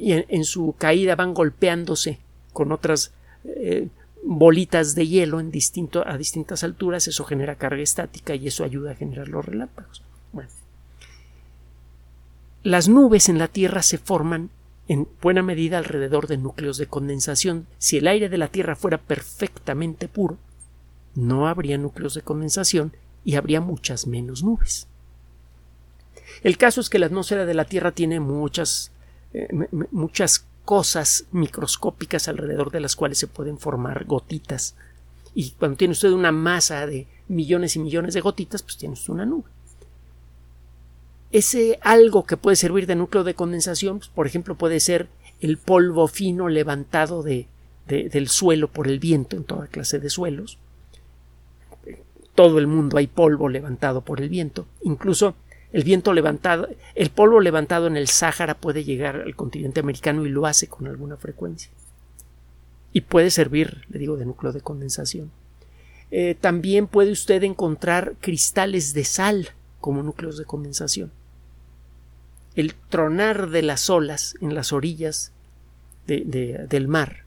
Y 0.00 0.12
en, 0.12 0.44
su 0.44 0.74
caída 0.78 1.14
van 1.14 1.34
golpeándose 1.34 2.18
con 2.54 2.72
otras 2.72 3.12
eh, 3.44 3.88
bolitas 4.22 4.94
de 4.94 5.06
hielo 5.06 5.40
en 5.40 5.50
distinto, 5.50 6.06
a 6.06 6.16
distintas 6.16 6.64
alturas, 6.64 7.06
eso 7.06 7.24
genera 7.24 7.56
carga 7.56 7.82
estática 7.82 8.34
y 8.34 8.46
eso 8.46 8.64
ayuda 8.64 8.92
a 8.92 8.94
generar 8.94 9.28
los 9.28 9.44
relámpagos. 9.44 10.02
Las 12.62 12.88
nubes 12.88 13.28
en 13.30 13.38
la 13.38 13.48
Tierra 13.48 13.82
se 13.82 13.96
forman 13.96 14.50
en 14.86 15.08
buena 15.22 15.42
medida 15.42 15.78
alrededor 15.78 16.26
de 16.26 16.36
núcleos 16.36 16.76
de 16.76 16.86
condensación. 16.86 17.66
Si 17.78 17.96
el 17.96 18.06
aire 18.06 18.28
de 18.28 18.36
la 18.38 18.48
Tierra 18.48 18.76
fuera 18.76 18.98
perfectamente 18.98 20.08
puro, 20.08 20.36
no 21.14 21.46
habría 21.46 21.78
núcleos 21.78 22.14
de 22.14 22.22
condensación 22.22 22.92
y 23.24 23.36
habría 23.36 23.60
muchas 23.60 24.06
menos 24.06 24.42
nubes. 24.42 24.88
El 26.42 26.58
caso 26.58 26.80
es 26.80 26.90
que 26.90 26.98
la 26.98 27.06
atmósfera 27.06 27.46
de 27.46 27.54
la 27.54 27.64
Tierra 27.64 27.92
tiene 27.92 28.20
muchas, 28.20 28.92
eh, 29.32 29.48
muchas 29.90 30.46
cosas 30.64 31.26
microscópicas 31.32 32.28
alrededor 32.28 32.70
de 32.70 32.80
las 32.80 32.96
cuales 32.96 33.18
se 33.18 33.26
pueden 33.26 33.58
formar 33.58 34.04
gotitas. 34.04 34.76
Y 35.34 35.50
cuando 35.52 35.76
tiene 35.76 35.92
usted 35.92 36.10
una 36.10 36.32
masa 36.32 36.86
de 36.86 37.06
millones 37.28 37.76
y 37.76 37.78
millones 37.78 38.14
de 38.14 38.20
gotitas, 38.20 38.62
pues 38.62 38.76
tiene 38.76 38.94
usted 38.94 39.12
una 39.12 39.26
nube. 39.26 39.48
Ese 41.30 41.78
algo 41.82 42.24
que 42.24 42.36
puede 42.36 42.56
servir 42.56 42.86
de 42.86 42.96
núcleo 42.96 43.22
de 43.22 43.34
condensación, 43.34 43.98
pues, 43.98 44.10
por 44.10 44.26
ejemplo, 44.26 44.56
puede 44.56 44.80
ser 44.80 45.08
el 45.40 45.58
polvo 45.58 46.08
fino 46.08 46.48
levantado 46.48 47.22
de, 47.22 47.46
del 47.86 48.28
suelo 48.28 48.68
por 48.68 48.88
el 48.88 48.98
viento 48.98 49.36
en 49.36 49.44
toda 49.44 49.66
clase 49.66 49.98
de 49.98 50.10
suelos, 50.10 50.58
todo 52.34 52.58
el 52.58 52.66
mundo 52.66 52.96
hay 52.96 53.06
polvo 53.06 53.48
levantado 53.48 54.02
por 54.02 54.20
el 54.20 54.28
viento. 54.28 54.66
Incluso 54.82 55.34
el 55.72 55.84
viento 55.84 56.12
levantado, 56.12 56.68
el 56.94 57.10
polvo 57.10 57.40
levantado 57.40 57.86
en 57.86 57.96
el 57.96 58.08
Sáhara 58.08 58.54
puede 58.54 58.84
llegar 58.84 59.16
al 59.16 59.36
continente 59.36 59.80
americano 59.80 60.26
y 60.26 60.28
lo 60.28 60.46
hace 60.46 60.66
con 60.66 60.86
alguna 60.86 61.16
frecuencia. 61.16 61.70
Y 62.92 63.02
puede 63.02 63.30
servir, 63.30 63.84
le 63.88 64.00
digo, 64.00 64.16
de 64.16 64.26
núcleo 64.26 64.52
de 64.52 64.60
condensación. 64.60 65.30
Eh, 66.10 66.34
también 66.40 66.88
puede 66.88 67.12
usted 67.12 67.44
encontrar 67.44 68.14
cristales 68.20 68.94
de 68.94 69.04
sal 69.04 69.50
como 69.80 70.02
núcleos 70.02 70.36
de 70.36 70.44
condensación. 70.44 71.12
El 72.56 72.74
tronar 72.74 73.50
de 73.50 73.62
las 73.62 73.88
olas 73.90 74.34
en 74.40 74.54
las 74.54 74.72
orillas 74.72 75.32
del 76.06 76.88
mar, 76.88 77.24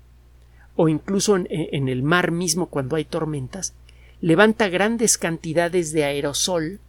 o 0.75 0.89
incluso 0.89 1.37
en 1.37 1.87
el 1.87 2.03
mar 2.03 2.31
mismo 2.31 2.65
cuando 2.65 2.97
hay 2.97 3.05
tormentas, 3.05 3.73
levanta 4.19 4.67
grandes 4.67 5.17
cantidades 5.17 5.93
de 5.93 6.03
aerosol, 6.03 6.81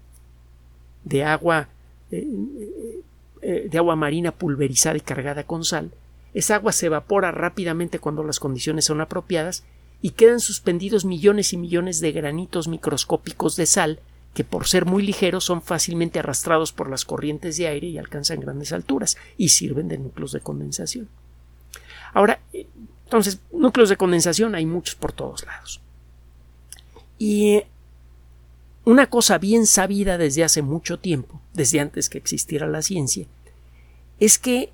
de 1.04 1.24
agua, 1.24 1.68
eh, 2.10 2.26
eh, 2.26 3.00
eh, 3.42 3.68
de 3.70 3.78
agua 3.78 3.96
marina 3.96 4.32
pulverizada 4.32 4.96
y 4.96 5.00
cargada 5.00 5.44
con 5.44 5.64
sal. 5.64 5.92
Esa 6.32 6.56
agua 6.56 6.72
se 6.72 6.86
evapora 6.86 7.30
rápidamente 7.30 7.98
cuando 7.98 8.24
las 8.24 8.40
condiciones 8.40 8.86
son 8.86 9.00
apropiadas 9.00 9.64
y 10.02 10.10
quedan 10.10 10.40
suspendidos 10.40 11.04
millones 11.04 11.52
y 11.52 11.56
millones 11.56 12.00
de 12.00 12.12
granitos 12.12 12.68
microscópicos 12.68 13.56
de 13.56 13.66
sal 13.66 14.00
que 14.34 14.42
por 14.42 14.66
ser 14.66 14.84
muy 14.84 15.02
ligeros 15.04 15.44
son 15.44 15.62
fácilmente 15.62 16.18
arrastrados 16.18 16.72
por 16.72 16.90
las 16.90 17.04
corrientes 17.04 17.56
de 17.56 17.68
aire 17.68 17.86
y 17.86 17.98
alcanzan 17.98 18.40
grandes 18.40 18.72
alturas 18.72 19.16
y 19.38 19.50
sirven 19.50 19.86
de 19.86 19.98
núcleos 19.98 20.32
de 20.32 20.40
condensación. 20.40 21.08
Ahora, 22.12 22.40
entonces, 23.04 23.38
núcleos 23.52 23.88
de 23.88 23.96
condensación 23.96 24.56
hay 24.56 24.66
muchos 24.66 24.96
por 24.96 25.12
todos 25.12 25.44
lados. 25.46 25.80
Y 27.16 27.62
una 28.84 29.08
cosa 29.08 29.38
bien 29.38 29.66
sabida 29.66 30.18
desde 30.18 30.44
hace 30.44 30.62
mucho 30.62 30.98
tiempo, 30.98 31.40
desde 31.54 31.80
antes 31.80 32.10
que 32.10 32.18
existiera 32.18 32.66
la 32.66 32.82
ciencia, 32.82 33.26
es 34.20 34.38
que 34.38 34.72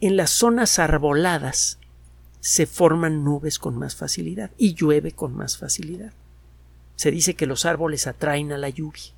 en 0.00 0.16
las 0.16 0.30
zonas 0.30 0.78
arboladas 0.78 1.78
se 2.40 2.66
forman 2.66 3.22
nubes 3.22 3.58
con 3.58 3.78
más 3.78 3.96
facilidad 3.96 4.50
y 4.56 4.74
llueve 4.74 5.12
con 5.12 5.36
más 5.36 5.58
facilidad. 5.58 6.12
Se 6.96 7.10
dice 7.10 7.34
que 7.34 7.46
los 7.46 7.66
árboles 7.66 8.06
atraen 8.06 8.52
a 8.52 8.58
la 8.58 8.70
lluvia. 8.70 9.12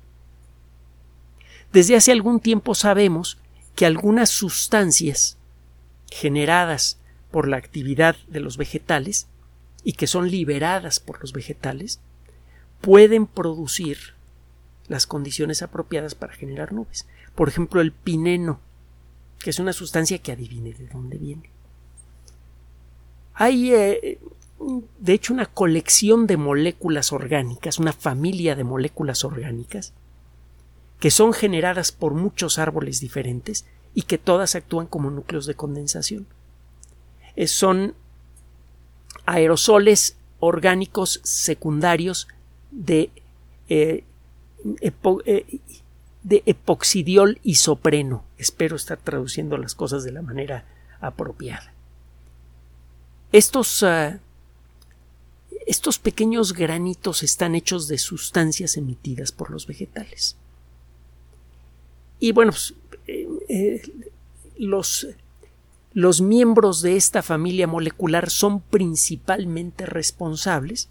Desde 1.71 1.95
hace 1.95 2.11
algún 2.11 2.39
tiempo 2.39 2.75
sabemos 2.75 3.37
que 3.75 3.85
algunas 3.85 4.29
sustancias 4.29 5.37
generadas 6.11 6.99
por 7.31 7.47
la 7.47 7.57
actividad 7.57 8.15
de 8.27 8.41
los 8.41 8.57
vegetales 8.57 9.27
y 9.83 9.93
que 9.93 10.05
son 10.05 10.29
liberadas 10.29 10.99
por 10.99 11.21
los 11.21 11.33
vegetales 11.33 11.99
pueden 12.81 13.25
producir 13.25 14.13
las 14.87 15.07
condiciones 15.07 15.61
apropiadas 15.61 16.15
para 16.15 16.33
generar 16.33 16.73
nubes. 16.73 17.07
Por 17.35 17.47
ejemplo, 17.47 17.81
el 17.81 17.91
pineno, 17.91 18.59
que 19.39 19.49
es 19.49 19.59
una 19.59 19.73
sustancia 19.73 20.17
que 20.19 20.31
adivine 20.31 20.73
de 20.73 20.87
dónde 20.87 21.17
viene. 21.17 21.49
Hay, 23.33 23.73
eh, 23.73 24.19
de 24.99 25.13
hecho, 25.13 25.33
una 25.33 25.47
colección 25.47 26.27
de 26.27 26.37
moléculas 26.37 27.11
orgánicas, 27.11 27.79
una 27.79 27.93
familia 27.93 28.55
de 28.55 28.63
moléculas 28.63 29.23
orgánicas, 29.23 29.93
que 30.99 31.11
son 31.11 31.33
generadas 31.33 31.91
por 31.91 32.13
muchos 32.13 32.59
árboles 32.59 32.99
diferentes 32.99 33.65
y 33.93 34.03
que 34.03 34.17
todas 34.17 34.55
actúan 34.55 34.87
como 34.87 35.09
núcleos 35.09 35.45
de 35.45 35.55
condensación. 35.55 36.27
Eh, 37.35 37.47
son 37.47 37.95
aerosoles 39.25 40.17
orgánicos 40.39 41.21
secundarios 41.23 42.27
de, 42.71 43.11
eh, 43.69 44.03
eh, 45.25 45.45
de 46.23 46.43
epoxidiol 46.45 47.39
isopreno. 47.43 48.23
Espero 48.37 48.75
estar 48.75 48.97
traduciendo 48.97 49.57
las 49.57 49.75
cosas 49.75 50.03
de 50.03 50.11
la 50.11 50.21
manera 50.21 50.65
apropiada. 51.01 51.73
Estos, 53.31 53.83
ah, 53.83 54.19
estos 55.65 55.99
pequeños 55.99 56.53
granitos 56.53 57.23
están 57.23 57.55
hechos 57.55 57.87
de 57.87 57.97
sustancias 57.97 58.77
emitidas 58.77 59.31
por 59.31 59.51
los 59.51 59.67
vegetales. 59.67 60.35
Y 62.19 62.31
bueno, 62.31 62.51
pues, 62.51 62.73
los 64.57 65.07
los 65.93 66.21
miembros 66.21 66.81
de 66.81 66.95
esta 66.95 67.21
familia 67.21 67.67
molecular 67.67 68.31
son 68.31 68.61
principalmente 68.61 69.85
responsables 69.85 70.89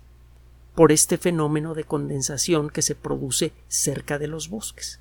por 0.74 0.92
este 0.92 1.18
fenómeno 1.18 1.74
de 1.74 1.84
condensación 1.84 2.70
que 2.70 2.82
se 2.82 2.94
produce 2.94 3.52
cerca 3.68 4.18
de 4.18 4.28
los 4.28 4.48
bosques. 4.48 5.00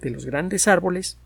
De 0.00 0.10
los 0.10 0.24
grandes 0.24 0.68
árboles 0.68 1.16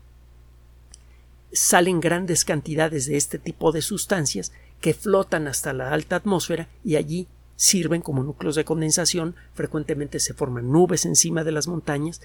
salen 1.51 1.99
grandes 1.99 2.45
cantidades 2.45 3.07
de 3.07 3.17
este 3.17 3.39
tipo 3.39 3.71
de 3.71 3.81
sustancias 3.81 4.51
que 4.81 4.93
flotan 4.93 5.47
hasta 5.47 5.73
la 5.73 5.91
alta 5.91 6.17
atmósfera 6.17 6.69
y 6.83 6.95
allí 6.95 7.27
sirven 7.55 8.01
como 8.01 8.23
núcleos 8.23 8.55
de 8.55 8.65
condensación, 8.65 9.35
frecuentemente 9.53 10.19
se 10.19 10.33
forman 10.33 10.71
nubes 10.71 11.05
encima 11.05 11.43
de 11.43 11.51
las 11.51 11.67
montañas 11.67 12.21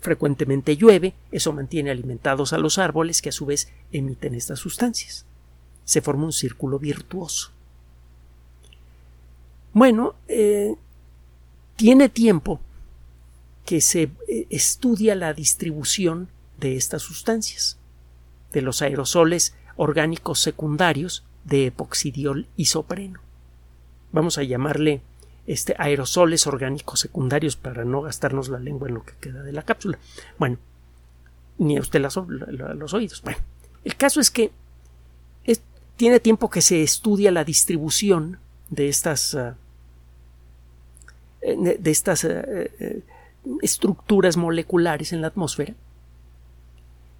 frecuentemente 0.00 0.76
llueve, 0.76 1.14
eso 1.32 1.52
mantiene 1.52 1.90
alimentados 1.90 2.52
a 2.52 2.58
los 2.58 2.78
árboles 2.78 3.22
que 3.22 3.30
a 3.30 3.32
su 3.32 3.46
vez 3.46 3.68
emiten 3.92 4.34
estas 4.34 4.58
sustancias. 4.58 5.26
Se 5.84 6.00
forma 6.00 6.24
un 6.24 6.32
círculo 6.32 6.78
virtuoso. 6.78 7.50
Bueno, 9.74 10.14
eh, 10.28 10.76
tiene 11.76 12.08
tiempo 12.08 12.60
que 13.66 13.80
se 13.80 14.10
eh, 14.28 14.46
estudia 14.48 15.16
la 15.16 15.34
distribución 15.34 16.28
de 16.58 16.76
estas 16.76 17.02
sustancias, 17.02 17.76
de 18.52 18.62
los 18.62 18.82
aerosoles 18.82 19.56
orgánicos 19.76 20.40
secundarios 20.40 21.24
de 21.44 21.66
epoxidiol 21.66 22.46
isopreno. 22.56 23.20
Vamos 24.12 24.38
a 24.38 24.44
llamarle 24.44 25.02
este, 25.46 25.74
aerosoles 25.76 26.46
orgánicos 26.46 27.00
secundarios 27.00 27.56
para 27.56 27.84
no 27.84 28.02
gastarnos 28.02 28.48
la 28.48 28.60
lengua 28.60 28.88
en 28.88 28.94
lo 28.94 29.04
que 29.04 29.14
queda 29.20 29.42
de 29.42 29.52
la 29.52 29.64
cápsula. 29.64 29.98
Bueno, 30.38 30.58
ni 31.58 31.76
a 31.76 31.80
usted 31.80 32.00
los 32.00 32.94
oídos. 32.94 33.22
Bueno, 33.22 33.40
el 33.82 33.96
caso 33.96 34.20
es 34.20 34.30
que 34.30 34.52
tiene 35.96 36.18
tiempo 36.20 36.50
que 36.50 36.60
se 36.60 36.82
estudia 36.82 37.30
la 37.30 37.44
distribución 37.44 38.38
de 38.70 38.88
estas 38.88 39.34
ah, 39.34 39.56
de, 41.44 41.90
estas 41.90 42.24
ah, 42.24 42.42
eh, 42.46 43.02
estructuras 43.62 44.36
moleculares 44.36 45.12
en 45.12 45.20
la 45.20 45.28
atmósfera. 45.28 45.74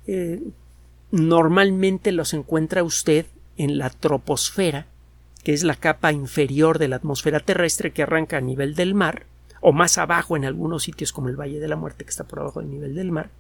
Eh, 0.06 0.42
normalmente 1.10 2.12
los 2.12 2.34
encuentra 2.34 2.82
usted 2.82 3.26
en 3.56 3.78
la 3.78 3.90
troposfera, 3.90 4.86
que 5.42 5.52
es 5.52 5.62
la 5.62 5.76
capa 5.76 6.12
inferior 6.12 6.78
de 6.78 6.88
la 6.88 6.96
atmósfera 6.96 7.40
terrestre 7.40 7.92
que 7.92 8.02
arranca 8.02 8.38
a 8.38 8.40
nivel 8.40 8.74
del 8.74 8.94
mar, 8.94 9.26
o 9.60 9.72
más 9.72 9.98
abajo 9.98 10.36
en 10.36 10.44
algunos 10.44 10.82
sitios 10.82 11.12
como 11.12 11.28
el 11.28 11.36
Valle 11.36 11.60
de 11.60 11.68
la 11.68 11.76
Muerte, 11.76 12.04
que 12.04 12.10
está 12.10 12.24
por 12.24 12.40
abajo 12.40 12.60
del 12.60 12.70
nivel 12.70 12.94
del 12.94 13.10
mar, 13.10 13.30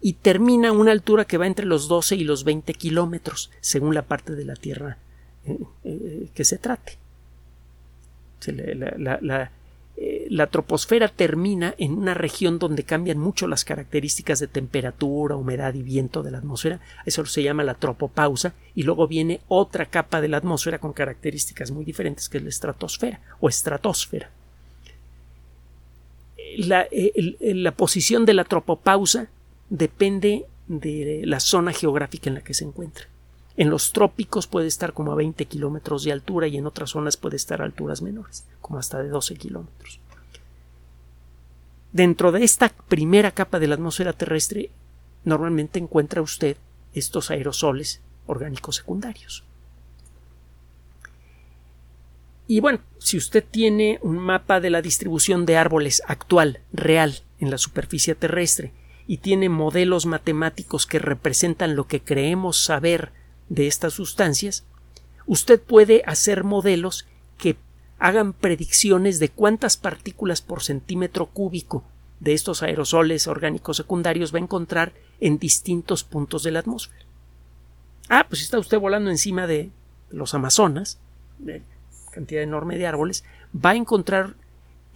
y 0.00 0.14
termina 0.14 0.68
a 0.68 0.72
una 0.72 0.92
altura 0.92 1.24
que 1.24 1.36
va 1.36 1.46
entre 1.46 1.66
los 1.66 1.88
12 1.88 2.16
y 2.16 2.24
los 2.24 2.44
20 2.44 2.72
kilómetros, 2.74 3.50
según 3.60 3.94
la 3.94 4.02
parte 4.02 4.34
de 4.34 4.44
la 4.44 4.54
Tierra 4.54 4.98
eh, 5.44 5.58
eh, 5.84 6.28
que 6.34 6.44
se 6.44 6.58
trate. 6.58 6.98
eh, 8.46 8.74
la 8.74 9.50
troposfera 10.46 11.08
termina 11.08 11.74
en 11.76 11.94
una 11.94 12.14
región 12.14 12.60
donde 12.60 12.84
cambian 12.84 13.18
mucho 13.18 13.48
las 13.48 13.64
características 13.64 14.38
de 14.38 14.46
temperatura, 14.46 15.34
humedad 15.34 15.74
y 15.74 15.82
viento 15.82 16.22
de 16.22 16.30
la 16.30 16.38
atmósfera. 16.38 16.78
Eso 17.04 17.26
se 17.26 17.42
llama 17.42 17.64
la 17.64 17.74
tropopausa. 17.74 18.54
Y 18.76 18.84
luego 18.84 19.08
viene 19.08 19.40
otra 19.48 19.86
capa 19.86 20.20
de 20.20 20.28
la 20.28 20.36
atmósfera 20.36 20.78
con 20.78 20.92
características 20.92 21.72
muy 21.72 21.84
diferentes, 21.84 22.28
que 22.28 22.38
es 22.38 22.44
la 22.44 22.50
estratosfera 22.50 23.20
o 23.40 23.48
estratosfera. 23.48 24.30
La, 26.58 26.86
eh, 26.92 27.36
la 27.40 27.72
posición 27.72 28.24
de 28.24 28.34
la 28.34 28.44
tropopausa 28.44 29.26
depende 29.68 30.46
de 30.68 31.22
la 31.24 31.40
zona 31.40 31.72
geográfica 31.72 32.30
en 32.30 32.34
la 32.34 32.42
que 32.42 32.54
se 32.54 32.64
encuentra. 32.64 33.06
En 33.56 33.68
los 33.68 33.92
trópicos 33.92 34.46
puede 34.46 34.68
estar 34.68 34.92
como 34.92 35.10
a 35.10 35.16
20 35.16 35.44
kilómetros 35.46 36.04
de 36.04 36.12
altura 36.12 36.46
y 36.46 36.56
en 36.56 36.66
otras 36.66 36.90
zonas 36.90 37.16
puede 37.16 37.34
estar 37.34 37.60
a 37.60 37.64
alturas 37.64 38.00
menores, 38.00 38.46
como 38.60 38.78
hasta 38.78 39.02
de 39.02 39.08
12 39.08 39.34
kilómetros. 39.34 39.98
Dentro 41.92 42.30
de 42.32 42.44
esta 42.44 42.68
primera 42.68 43.32
capa 43.32 43.58
de 43.58 43.66
la 43.66 43.74
atmósfera 43.74 44.12
terrestre, 44.12 44.70
normalmente 45.24 45.78
encuentra 45.78 46.22
usted 46.22 46.56
estos 46.94 47.30
aerosoles 47.30 48.00
orgánicos 48.26 48.76
secundarios. 48.76 49.44
Y 52.46 52.60
bueno, 52.60 52.80
si 52.98 53.16
usted 53.16 53.44
tiene 53.48 53.98
un 54.02 54.18
mapa 54.18 54.60
de 54.60 54.70
la 54.70 54.82
distribución 54.82 55.46
de 55.46 55.56
árboles 55.56 56.02
actual, 56.06 56.60
real, 56.72 57.20
en 57.38 57.50
la 57.50 57.58
superficie 57.58 58.14
terrestre, 58.14 58.72
y 59.06 59.18
tiene 59.18 59.48
modelos 59.48 60.06
matemáticos 60.06 60.86
que 60.86 60.98
representan 60.98 61.74
lo 61.74 61.86
que 61.86 62.00
creemos 62.00 62.62
saber 62.62 63.12
de 63.48 63.66
estas 63.66 63.94
sustancias, 63.94 64.64
usted 65.26 65.60
puede 65.60 66.02
hacer 66.06 66.44
modelos 66.44 67.06
que 67.38 67.56
hagan 68.00 68.32
predicciones 68.32 69.20
de 69.20 69.28
cuántas 69.28 69.76
partículas 69.76 70.42
por 70.42 70.62
centímetro 70.62 71.26
cúbico 71.26 71.84
de 72.18 72.34
estos 72.34 72.62
aerosoles 72.62 73.28
orgánicos 73.28 73.76
secundarios 73.76 74.34
va 74.34 74.38
a 74.38 74.42
encontrar 74.42 74.92
en 75.20 75.38
distintos 75.38 76.02
puntos 76.02 76.42
de 76.42 76.50
la 76.50 76.58
atmósfera. 76.58 77.04
Ah, 78.08 78.26
pues 78.28 78.42
está 78.42 78.58
usted 78.58 78.78
volando 78.78 79.10
encima 79.10 79.46
de 79.46 79.70
los 80.10 80.34
Amazonas, 80.34 80.98
cantidad 82.10 82.42
enorme 82.42 82.76
de 82.76 82.86
árboles, 82.86 83.22
va 83.54 83.70
a 83.70 83.76
encontrar 83.76 84.34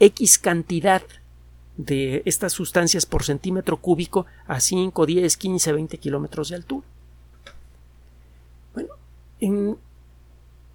X 0.01 0.38
cantidad 0.38 1.03
de 1.77 2.23
estas 2.25 2.53
sustancias 2.53 3.07
por 3.07 3.23
centímetro 3.23 3.77
cúbico 3.77 4.27
a 4.47 4.59
5, 4.59 5.07
10, 5.07 5.37
15, 5.37 5.73
20 5.73 5.99
kilómetros 5.99 6.49
de 6.49 6.57
altura 6.57 6.87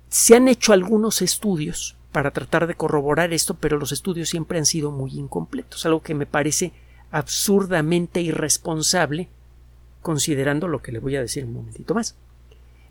se 0.10 0.36
han 0.36 0.48
hecho 0.48 0.74
algunos 0.74 1.22
estudios 1.22 1.96
para 2.12 2.32
tratar 2.32 2.68
de 2.68 2.76
corroborar 2.76 3.34
esto, 3.34 3.56
pero 3.56 3.78
los 3.78 3.92
estudios 3.92 4.30
siempre 4.30 4.58
han 4.58 4.66
sido 4.66 4.92
muy 4.92 5.12
incompletos, 5.12 5.86
algo 5.86 6.02
que 6.02 6.16
me 6.16 6.26
parece 6.26 6.72
absurdamente 7.12 8.22
irresponsable 8.22 9.30
considerando 10.02 10.68
lo 10.68 10.82
que 10.82 10.92
le 10.92 11.00
voy 11.00 11.16
a 11.16 11.22
decir 11.22 11.46
un 11.46 11.54
momentito 11.54 11.94
más. 11.94 12.16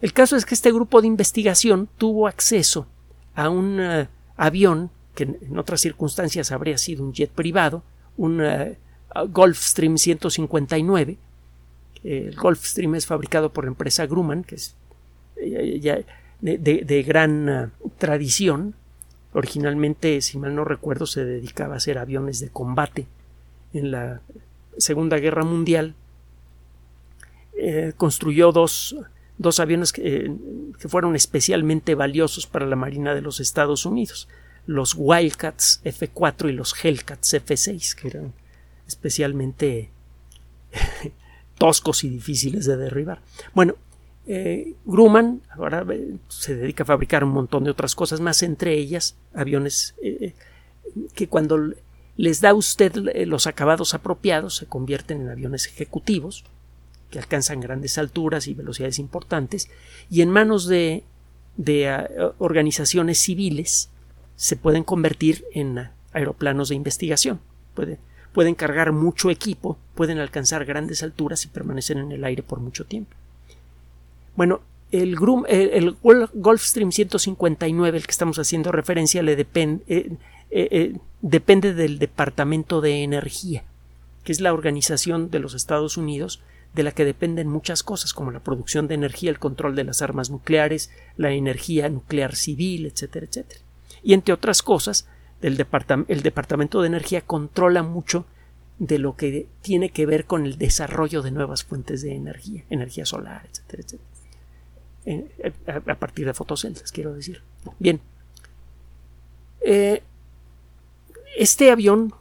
El 0.01 0.13
caso 0.13 0.37
es 0.37 0.45
que 0.45 0.55
este 0.55 0.73
grupo 0.73 1.01
de 1.01 1.09
investigación 1.09 1.89
tuvo 1.99 2.29
acceso 2.29 2.87
a 3.35 3.49
un 3.49 3.81
eh, 3.81 4.09
avión 4.37 4.91
que 5.15 5.25
en 5.25 5.59
otras 5.59 5.81
circunstancias 5.81 6.53
habría 6.53 6.79
sido 6.79 7.03
un 7.03 7.13
jet 7.13 7.31
privado, 7.31 7.83
un 8.17 8.41
uh, 8.41 8.77
Gulfstream 9.29 9.99
159. 9.99 11.19
El 12.05 12.37
Gulfstream 12.37 12.95
es 12.95 13.07
fabricado 13.07 13.53
por 13.53 13.65
la 13.65 13.71
empresa 13.71 14.07
Grumman, 14.07 14.45
que 14.45 14.55
es 14.55 14.77
de, 16.41 17.05
gran 17.05 17.73
tradición. 17.99 18.75
Originalmente, 19.33 20.21
si 20.23 20.39
mal 20.39 20.55
no 20.55 20.65
recuerdo, 20.65 21.07
se 21.07 21.25
dedicaba 21.25 21.75
a 21.75 21.77
hacer 21.77 21.99
aviones 21.99 22.41
de 22.41 22.49
combate 22.49 23.07
en 23.73 23.91
la 23.91 24.21
Segunda 24.79 25.19
Guerra 25.19 25.45
Mundial. 25.45 25.95
Eh, 27.57 27.93
construyó 27.97 28.53
dos, 28.53 28.97
aviones 29.59 29.93
que, 29.93 30.33
que, 30.79 30.89
fueron 30.89 31.15
especialmente 31.17 31.95
valiosos 31.95 32.47
para 32.47 32.67
la 32.67 32.77
Marina 32.77 33.15
de 33.15 33.21
los 33.21 33.41
Estados 33.41 33.85
Unidos, 33.85 34.29
los 34.67 34.95
Wildcats 34.97 35.83
F4 35.85 36.49
y 36.49 36.53
los 36.53 36.75
Hellcats 36.83 37.35
F6, 37.35 37.95
que 37.95 38.09
eran 38.09 38.33
especialmente 38.87 39.91
toscos 41.59 42.05
y 42.05 42.09
difíciles 42.09 42.65
de 42.65 42.77
derribar. 42.77 43.21
Bueno, 43.55 43.75
eh, 44.31 44.75
Grumman 44.85 45.41
ahora 45.49 45.87
eh, 45.91 46.19
se 46.29 46.55
dedica 46.55 46.83
a 46.83 46.87
fabricar 46.87 47.25
un 47.25 47.31
montón 47.31 47.65
de 47.65 47.71
otras 47.71 47.95
cosas 47.95 48.21
más, 48.21 48.43
entre 48.43 48.75
ellas 48.75 49.17
aviones 49.33 49.95
eh, 50.03 50.35
que 51.15 51.29
cuando 51.29 51.73
les 52.19 52.43
da 52.43 52.53
usted 52.53 52.93
los 53.27 53.47
acabados 53.47 53.95
apropiados 53.95 54.57
se 54.57 54.67
convierten 54.67 55.23
en 55.23 55.31
aviones 55.31 55.67
ejecutivos 55.67 56.45
que 57.11 57.19
alcanzan 57.19 57.61
grandes 57.61 57.97
alturas 57.97 58.49
y 58.49 58.55
velocidades 58.55 58.99
importantes 58.99 59.71
y 60.11 60.21
en 60.21 60.29
manos 60.29 60.67
de, 60.67 61.05
organizaciones 62.37 63.19
civiles 63.19 63.89
se 64.37 64.57
pueden 64.57 64.85
convertir 64.85 65.47
en 65.55 65.89
aeroplanos 66.13 66.69
de 66.69 66.75
investigación. 66.75 67.41
Puede, 67.75 67.99
pueden 68.35 68.55
cargar 68.55 68.93
mucho 68.93 69.31
equipo, 69.31 69.79
pueden 69.95 70.19
alcanzar 70.19 70.67
grandes 70.67 71.03
alturas 71.03 71.47
y 71.47 71.49
permanecer 71.49 71.97
en 71.97 72.13
el 72.13 72.25
aire 72.25 72.43
por 72.43 72.61
mucho 72.61 72.85
tiempo. 72.85 73.17
Bueno, 74.39 74.61
el, 74.93 75.17
el, 75.49 75.97
Gulfstream 76.33 76.93
159, 76.93 77.99
el 77.99 78.07
que 78.07 78.11
estamos 78.13 78.39
haciendo 78.39 78.71
referencia, 78.71 79.21
le 79.21 79.35
depende, 79.35 79.83
eh, 79.89 80.13
eh, 80.53 80.69
eh, 80.71 80.97
depende 81.23 81.75
del 81.75 81.99
Departamento 81.99 82.81
de 82.81 83.03
Energía, 83.03 83.65
que 84.23 84.31
es 84.31 84.41
la 84.41 84.53
organización 84.53 85.33
de 85.33 85.41
los 85.41 85.55
Estados 85.55 85.97
Unidos 85.97 86.41
de 86.73 86.85
la 86.85 86.93
que 86.93 87.05
dependen 87.05 87.49
muchas 87.49 87.83
cosas, 87.83 88.13
como 88.13 88.31
la 88.31 88.39
producción 88.39 88.87
de 88.87 88.95
energía, 88.95 89.31
el 89.31 89.41
control 89.41 89.75
de 89.75 89.83
las 89.83 90.03
armas 90.03 90.31
nucleares, 90.31 90.93
la 91.17 91.33
energía 91.33 91.89
nuclear 91.89 92.37
civil, 92.37 92.87
etcétera, 92.87 93.27
etcétera. 93.27 93.61
Y 94.05 94.13
entre 94.13 94.35
otras 94.35 94.63
cosas, 94.63 95.09
el, 95.43 95.57
Departamento 95.57 96.81
de 96.81 96.87
Energía 96.87 97.23
controla 97.23 97.83
mucho 97.83 98.25
de 98.79 99.01
lo 99.01 99.17
que 99.17 99.49
tiene 99.63 99.91
que 99.91 100.07
ver 100.07 100.27
con 100.27 100.47
el 100.47 100.59
desarrollo 100.59 101.23
de 101.23 101.33
nuevas 101.33 101.65
fuentes 101.65 102.03
de 102.03 102.15
energía, 102.15 102.63
energía 102.71 103.05
solar, 103.05 103.49
etcétera, 103.51 103.83
etcétera. 103.83 104.08
Eh, 105.11 105.53
a 105.67 105.95
partir 105.95 106.27
de 106.27 106.35
fotocentros, 106.35 106.93
quiero 106.93 107.15
decir. 107.15 107.41
Bien. 107.79 107.99
Eh, 109.63 110.03
este 111.39 111.71
avión 111.71 112.13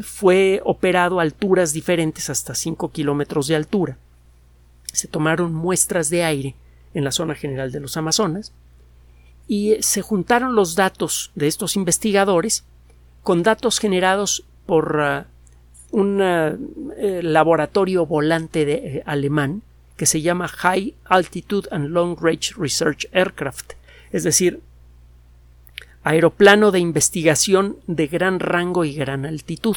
fue 0.00 0.60
operado 0.64 1.18
a 1.18 1.22
alturas 1.22 1.72
diferentes, 1.72 2.30
hasta 2.30 2.54
5 2.54 2.92
kilómetros 2.92 3.48
de 3.48 3.56
altura. 3.56 3.98
Se 4.92 5.08
tomaron 5.08 5.52
muestras 5.52 6.08
de 6.08 6.22
aire 6.22 6.54
en 6.94 7.02
la 7.02 7.10
zona 7.10 7.34
general 7.34 7.72
de 7.72 7.80
los 7.80 7.96
Amazonas 7.96 8.52
y 9.48 9.76
se 9.80 10.02
juntaron 10.02 10.54
los 10.54 10.76
datos 10.76 11.32
de 11.34 11.48
estos 11.48 11.74
investigadores 11.74 12.62
con 13.24 13.42
datos 13.42 13.80
generados 13.80 14.44
por 14.66 14.96
uh, 14.96 15.96
un 15.96 16.20
uh, 16.20 16.92
eh, 16.96 17.22
laboratorio 17.24 18.06
volante 18.06 18.64
de, 18.64 18.74
eh, 18.74 19.02
alemán 19.04 19.62
que 20.02 20.06
se 20.06 20.20
llama 20.20 20.48
High 20.48 20.96
Altitude 21.04 21.68
and 21.70 21.90
Long 21.90 22.18
Range 22.20 22.54
Research 22.56 23.06
Aircraft, 23.12 23.74
es 24.10 24.24
decir, 24.24 24.60
aeroplano 26.02 26.72
de 26.72 26.80
investigación 26.80 27.76
de 27.86 28.08
gran 28.08 28.40
rango 28.40 28.84
y 28.84 28.94
gran 28.94 29.24
altitud. 29.24 29.76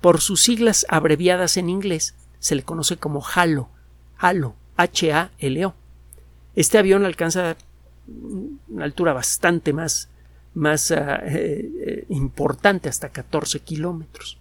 Por 0.00 0.22
sus 0.22 0.40
siglas 0.40 0.86
abreviadas 0.88 1.58
en 1.58 1.68
inglés 1.68 2.14
se 2.38 2.54
le 2.54 2.62
conoce 2.62 2.96
como 2.96 3.22
HALO, 3.22 3.68
HALO, 4.16 4.54
H-A-L-O. 4.78 5.74
Este 6.56 6.78
avión 6.78 7.04
alcanza 7.04 7.58
una 8.68 8.84
altura 8.84 9.12
bastante 9.12 9.74
más, 9.74 10.08
más 10.54 10.92
ah, 10.92 11.20
eh, 11.26 12.06
importante, 12.08 12.88
hasta 12.88 13.10
14 13.10 13.60
kilómetros. 13.60 14.38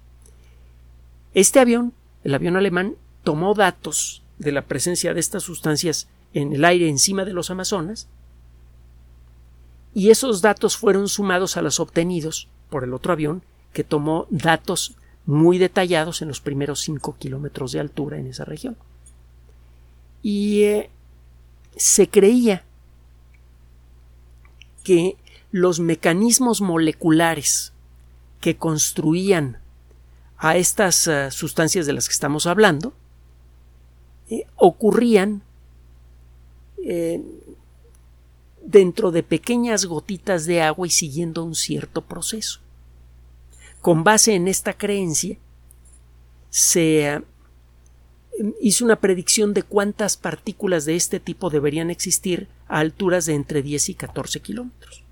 Este 1.34 1.60
avión, 1.60 1.92
el 2.24 2.34
avión 2.34 2.56
alemán, 2.56 2.96
tomó 3.26 3.56
datos 3.56 4.24
de 4.40 4.52
la 4.52 4.64
presencia 4.64 5.14
de 5.14 5.20
estas 5.20 5.44
sustancias 5.44 6.08
en 6.34 6.54
el 6.54 6.66
aire 6.66 6.90
encima 6.90 7.26
de 7.26 7.34
los 7.34 7.50
Amazonas 7.50 8.08
y 9.94 10.12
esos 10.12 10.42
datos 10.42 10.78
fueron 10.78 11.08
sumados 11.10 11.58
a 11.58 11.62
los 11.62 11.80
obtenidos 11.80 12.48
por 12.70 12.84
el 12.84 12.94
otro 12.94 13.14
avión 13.14 13.42
que 13.74 13.84
tomó 13.84 14.28
datos 14.30 14.96
muy 15.26 15.58
detallados 15.58 16.22
en 16.22 16.28
los 16.28 16.40
primeros 16.40 16.82
5 16.82 17.16
kilómetros 17.18 17.72
de 17.72 17.80
altura 17.80 18.18
en 18.20 18.28
esa 18.28 18.46
región. 18.46 18.78
Y 20.22 20.64
eh, 20.64 20.90
se 21.76 22.10
creía 22.10 22.64
que 24.84 25.18
los 25.52 25.80
mecanismos 25.80 26.62
moleculares 26.62 27.74
que 28.40 28.56
construían 28.56 29.58
a 30.38 30.58
estas 30.58 31.08
eh, 31.08 31.32
sustancias 31.32 31.86
de 31.86 31.94
las 31.94 32.08
que 32.08 32.14
estamos 32.14 32.46
hablando 32.46 32.94
eh, 34.30 34.46
ocurrían 34.56 35.44
dentro 38.68 39.12
de 39.12 39.24
pequeñas 39.24 39.86
gotitas 39.86 40.46
de 40.46 40.62
agua 40.62 40.88
y 40.88 40.90
siguiendo 40.90 41.44
un 41.44 41.56
cierto 41.56 42.02
proceso. 42.02 42.60
Con 43.82 44.04
base 44.04 44.36
en 44.36 44.50
esta 44.50 44.74
creencia, 44.74 45.38
se 46.50 47.06
eh, 47.06 47.22
hizo 48.62 48.84
una 48.84 48.98
predicción 48.98 49.54
de 49.54 49.64
cuántas 49.64 50.18
partículas 50.18 50.84
de 50.84 50.98
este 50.98 51.22
tipo 51.22 51.50
deberían 51.50 51.90
existir 51.90 52.50
a 52.68 52.80
alturas 52.80 53.26
de 53.26 53.36
entre 53.36 53.62
10 53.62 53.90
y 53.90 53.94
14 53.96 54.42
kilómetros. 54.42 55.04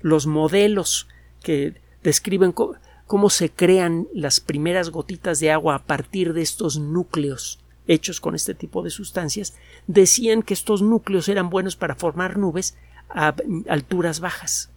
Los 0.00 0.28
modelos 0.28 1.08
que 1.42 1.74
describen 2.04 2.52
cómo 2.52 3.30
se 3.30 3.50
crean 3.50 4.06
las 4.14 4.38
primeras 4.38 4.90
gotitas 4.90 5.40
de 5.40 5.50
agua 5.50 5.74
a 5.74 5.84
partir 5.84 6.32
de 6.34 6.42
estos 6.42 6.78
núcleos 6.78 7.58
hechos 7.88 8.20
con 8.20 8.34
este 8.34 8.54
tipo 8.54 8.82
de 8.82 8.90
sustancias, 8.90 9.54
decían 9.86 10.42
que 10.42 10.54
estos 10.54 10.82
núcleos 10.82 11.28
eran 11.28 11.50
buenos 11.50 11.76
para 11.76 11.94
formar 11.94 12.36
nubes 12.36 12.76
a 13.08 13.34
alturas 13.68 14.20
bajas. 14.20 14.70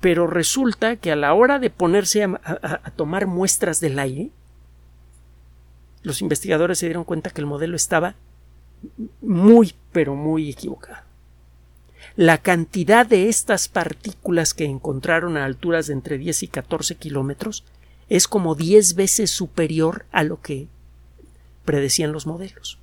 Pero 0.00 0.26
resulta 0.26 0.96
que 0.96 1.10
a 1.10 1.16
la 1.16 1.34
hora 1.34 1.58
de 1.58 1.70
ponerse 1.70 2.22
a, 2.22 2.90
tomar 2.94 3.26
muestras 3.26 3.80
del 3.80 3.98
aire, 3.98 4.30
los 6.02 6.22
investigadores 6.22 6.78
se 6.78 6.86
dieron 6.86 7.04
cuenta 7.04 7.30
que 7.30 7.40
el 7.40 7.46
modelo 7.46 7.74
estaba 7.74 8.14
muy, 9.20 9.74
pero 9.90 10.14
muy 10.14 10.50
equivocado. 10.50 11.02
La 12.14 12.38
cantidad 12.38 13.06
de 13.06 13.28
estas 13.28 13.68
partículas 13.68 14.54
que 14.54 14.64
encontraron 14.64 15.36
a 15.36 15.44
alturas 15.44 15.88
de 15.88 15.94
entre 15.94 16.18
10 16.18 16.44
y 16.44 16.48
14 16.48 16.94
kilómetros 16.96 17.64
es 18.08 18.26
como 18.28 18.54
10 18.54 18.94
veces 18.94 19.30
superior 19.30 20.06
a 20.10 20.22
lo 20.22 20.40
que 20.40 20.68
predecían 21.64 22.12
los 22.12 22.26
modelos. 22.26 22.78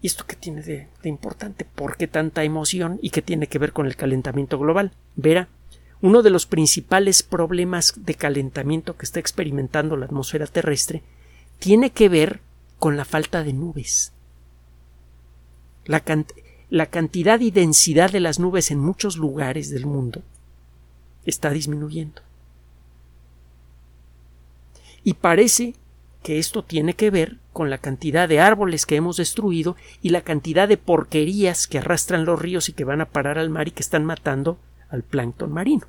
¿Y 0.00 0.06
esto 0.06 0.24
qué 0.26 0.36
tiene 0.36 0.62
de, 0.62 0.88
importante? 1.04 1.64
¿Por 1.64 1.96
qué 1.96 2.06
tanta 2.06 2.44
emoción 2.44 2.98
y 3.02 3.10
qué 3.10 3.22
tiene 3.22 3.46
que 3.46 3.58
ver 3.58 3.72
con 3.72 3.86
el 3.86 3.96
calentamiento 3.96 4.58
global? 4.58 4.92
Verá, 5.16 5.48
uno 6.02 6.22
de 6.22 6.30
los 6.30 6.46
principales 6.46 7.22
problemas 7.22 7.94
de 7.96 8.14
calentamiento 8.14 8.96
que 8.96 9.06
está 9.06 9.18
experimentando 9.18 9.96
la 9.96 10.04
atmósfera 10.06 10.46
terrestre 10.46 11.02
tiene 11.58 11.90
que 11.90 12.10
ver 12.10 12.40
con 12.78 12.96
la 12.96 13.04
falta 13.04 13.42
de 13.42 13.54
nubes. 13.54 14.12
la 15.86 16.86
cantidad 16.86 17.40
y 17.40 17.50
densidad 17.50 18.10
de 18.10 18.20
las 18.20 18.38
nubes 18.38 18.70
en 18.70 18.78
muchos 18.78 19.16
lugares 19.16 19.70
del 19.70 19.86
mundo 19.86 20.22
está 21.26 21.50
disminuyendo. 21.50 22.22
Y 25.02 25.14
parece 25.14 25.74
que 26.22 26.38
esto 26.38 26.64
tiene 26.64 26.94
que 26.94 27.10
ver 27.10 27.36
con 27.52 27.68
la 27.68 27.78
cantidad 27.78 28.28
de 28.28 28.40
árboles 28.40 28.86
que 28.86 28.96
hemos 28.96 29.18
destruido 29.18 29.76
y 30.00 30.08
la 30.08 30.22
cantidad 30.22 30.66
de 30.66 30.78
porquerías 30.78 31.66
que 31.66 31.78
arrastran 31.78 32.24
los 32.24 32.40
ríos 32.40 32.68
y 32.68 32.72
que 32.72 32.84
van 32.84 33.02
a 33.02 33.10
parar 33.10 33.38
al 33.38 33.50
mar 33.50 33.68
y 33.68 33.72
que 33.72 33.82
están 33.82 34.04
matando 34.06 34.58
al 34.88 35.02
plancton 35.02 35.52
marino. 35.52 35.86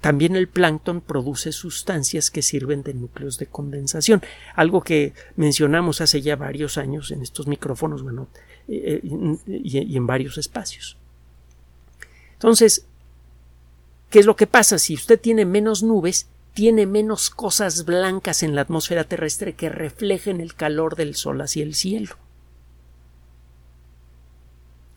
También 0.00 0.34
el 0.34 0.48
plancton 0.48 1.00
produce 1.00 1.52
sustancias 1.52 2.30
que 2.30 2.42
sirven 2.42 2.82
de 2.82 2.94
núcleos 2.94 3.38
de 3.38 3.46
condensación, 3.46 4.22
algo 4.54 4.82
que 4.82 5.12
mencionamos 5.36 6.00
hace 6.00 6.22
ya 6.22 6.34
varios 6.36 6.78
años 6.78 7.10
en 7.10 7.22
estos 7.22 7.46
micrófonos 7.46 8.02
eh, 8.68 9.00
eh, 9.02 9.38
y 9.46 9.96
en 9.96 10.06
varios 10.06 10.38
espacios. 10.38 10.96
Entonces, 12.34 12.86
¿Qué 14.12 14.18
es 14.18 14.26
lo 14.26 14.36
que 14.36 14.46
pasa? 14.46 14.78
Si 14.78 14.92
usted 14.92 15.18
tiene 15.18 15.46
menos 15.46 15.82
nubes, 15.82 16.28
tiene 16.52 16.84
menos 16.84 17.30
cosas 17.30 17.86
blancas 17.86 18.42
en 18.42 18.54
la 18.54 18.60
atmósfera 18.60 19.04
terrestre 19.04 19.54
que 19.54 19.70
reflejen 19.70 20.42
el 20.42 20.54
calor 20.54 20.96
del 20.96 21.14
sol 21.14 21.40
hacia 21.40 21.62
el 21.62 21.74
cielo. 21.74 22.18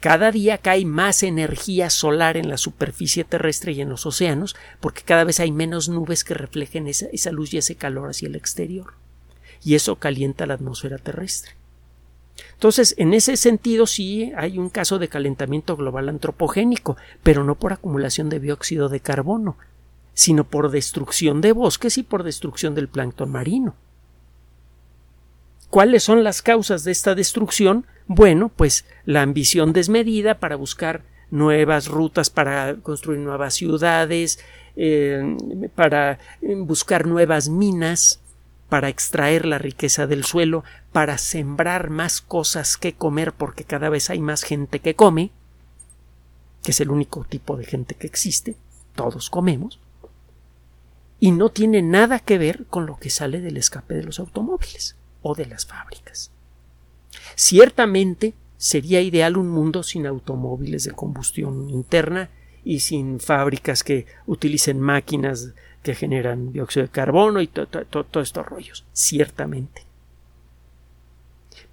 Cada 0.02 0.34
día 0.34 0.58
cae 0.58 0.84
más 0.84 1.24
energía 1.24 1.90
solar 1.90 2.36
en 2.36 2.50
la 2.50 2.58
superficie 2.58 3.24
terrestre 3.24 3.72
y 3.72 3.80
en 3.80 3.88
los 3.88 4.06
océanos, 4.06 4.54
porque 4.82 5.04
cada 5.04 5.24
vez 5.24 5.40
hay 5.40 5.54
menos 5.54 5.88
nubes 5.88 6.26
que 6.26 6.34
reflejen 6.34 6.86
esa, 6.88 7.06
esa 7.14 7.32
luz 7.32 7.54
y 7.54 7.58
ese 7.58 7.76
calor 7.76 8.10
hacia 8.10 8.28
el 8.28 8.36
exterior. 8.36 8.96
Y 9.64 9.76
eso 9.76 9.96
calienta 9.96 10.46
la 10.46 10.56
atmósfera 10.56 10.98
terrestre. 10.98 11.54
Entonces, 12.54 12.96
en 12.98 13.14
ese 13.14 13.38
sentido 13.38 13.88
sí 13.88 14.32
hay 14.36 14.58
un 14.58 14.70
caso 14.70 15.00
de 15.00 15.08
calentamiento 15.08 15.76
global 15.76 16.10
antropogénico, 16.10 16.98
pero 17.24 17.44
no 17.44 17.56
por 17.56 17.74
acumulación 17.74 18.30
de 18.30 18.40
dióxido 18.40 18.90
de 18.90 19.00
carbono, 19.00 19.58
sino 20.14 20.44
por 20.46 20.72
destrucción 20.72 21.42
de 21.42 21.52
bosques 21.52 21.98
y 21.98 22.04
por 22.04 22.24
destrucción 22.24 22.76
del 22.76 22.88
plancton 22.88 23.32
marino. 23.32 23.76
¿Cuáles 25.70 26.04
son 26.04 26.24
las 26.24 26.42
causas 26.42 26.84
de 26.84 26.92
esta 26.92 27.16
destrucción? 27.16 27.86
Bueno, 28.08 28.50
pues 28.56 28.86
la 29.06 29.22
ambición 29.22 29.74
desmedida 29.74 30.40
para 30.40 30.56
buscar 30.56 31.04
nuevas 31.32 31.88
rutas 31.88 32.30
para 32.30 32.76
construir 32.76 33.20
nuevas 33.20 33.56
ciudades, 33.56 34.40
eh, 34.76 35.38
para 35.76 36.20
buscar 36.42 37.06
nuevas 37.06 37.50
minas, 37.50 38.20
para 38.70 38.90
extraer 38.90 39.46
la 39.46 39.58
riqueza 39.58 40.08
del 40.08 40.24
suelo, 40.24 40.64
para 40.96 41.18
sembrar 41.18 41.90
más 41.90 42.22
cosas 42.22 42.78
que 42.78 42.94
comer 42.94 43.34
porque 43.34 43.66
cada 43.66 43.90
vez 43.90 44.10
hay 44.10 44.22
más 44.22 44.44
gente 44.44 44.80
que 44.80 44.96
come, 44.96 45.30
que 46.64 46.72
es 46.72 46.80
el 46.80 46.90
único 46.90 47.26
tipo 47.26 47.58
de 47.58 47.66
gente 47.66 47.96
que 47.96 48.08
existe, 48.08 48.56
todos 48.96 49.30
comemos, 49.30 49.82
y 51.20 51.32
no 51.32 51.50
tiene 51.50 51.82
nada 51.82 52.20
que 52.20 52.38
ver 52.38 52.66
con 52.68 52.86
lo 52.86 52.96
que 52.96 53.10
sale 53.10 53.42
del 53.42 53.58
escape 53.58 53.94
de 53.94 54.04
los 54.04 54.20
automóviles 54.22 54.96
o 55.22 55.36
de 55.36 55.48
las 55.48 55.66
fábricas. 55.66 56.32
Ciertamente 57.36 58.34
sería 58.56 59.02
ideal 59.02 59.36
un 59.36 59.50
mundo 59.50 59.84
sin 59.84 60.06
automóviles 60.06 60.86
de 60.86 60.92
combustión 60.92 61.70
interna 61.70 62.30
y 62.64 62.80
sin 62.80 63.20
fábricas 63.20 63.84
que 63.84 64.06
utilicen 64.28 64.80
máquinas 64.80 65.50
que 65.84 65.94
generan 65.94 66.54
dióxido 66.54 66.86
de 66.86 66.92
carbono 66.94 67.42
y 67.42 67.48
todos 67.48 68.24
estos 68.24 68.46
rollos. 68.46 68.86
Ciertamente. 68.94 69.86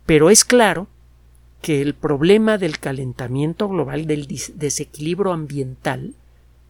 Pero 0.06 0.30
es 0.30 0.44
claro 0.44 0.88
que 1.60 1.80
el 1.80 1.94
problema 1.94 2.58
del 2.58 2.78
calentamiento 2.78 3.68
global, 3.68 4.06
del 4.06 4.26
desequilibrio 4.26 5.32
ambiental 5.32 6.14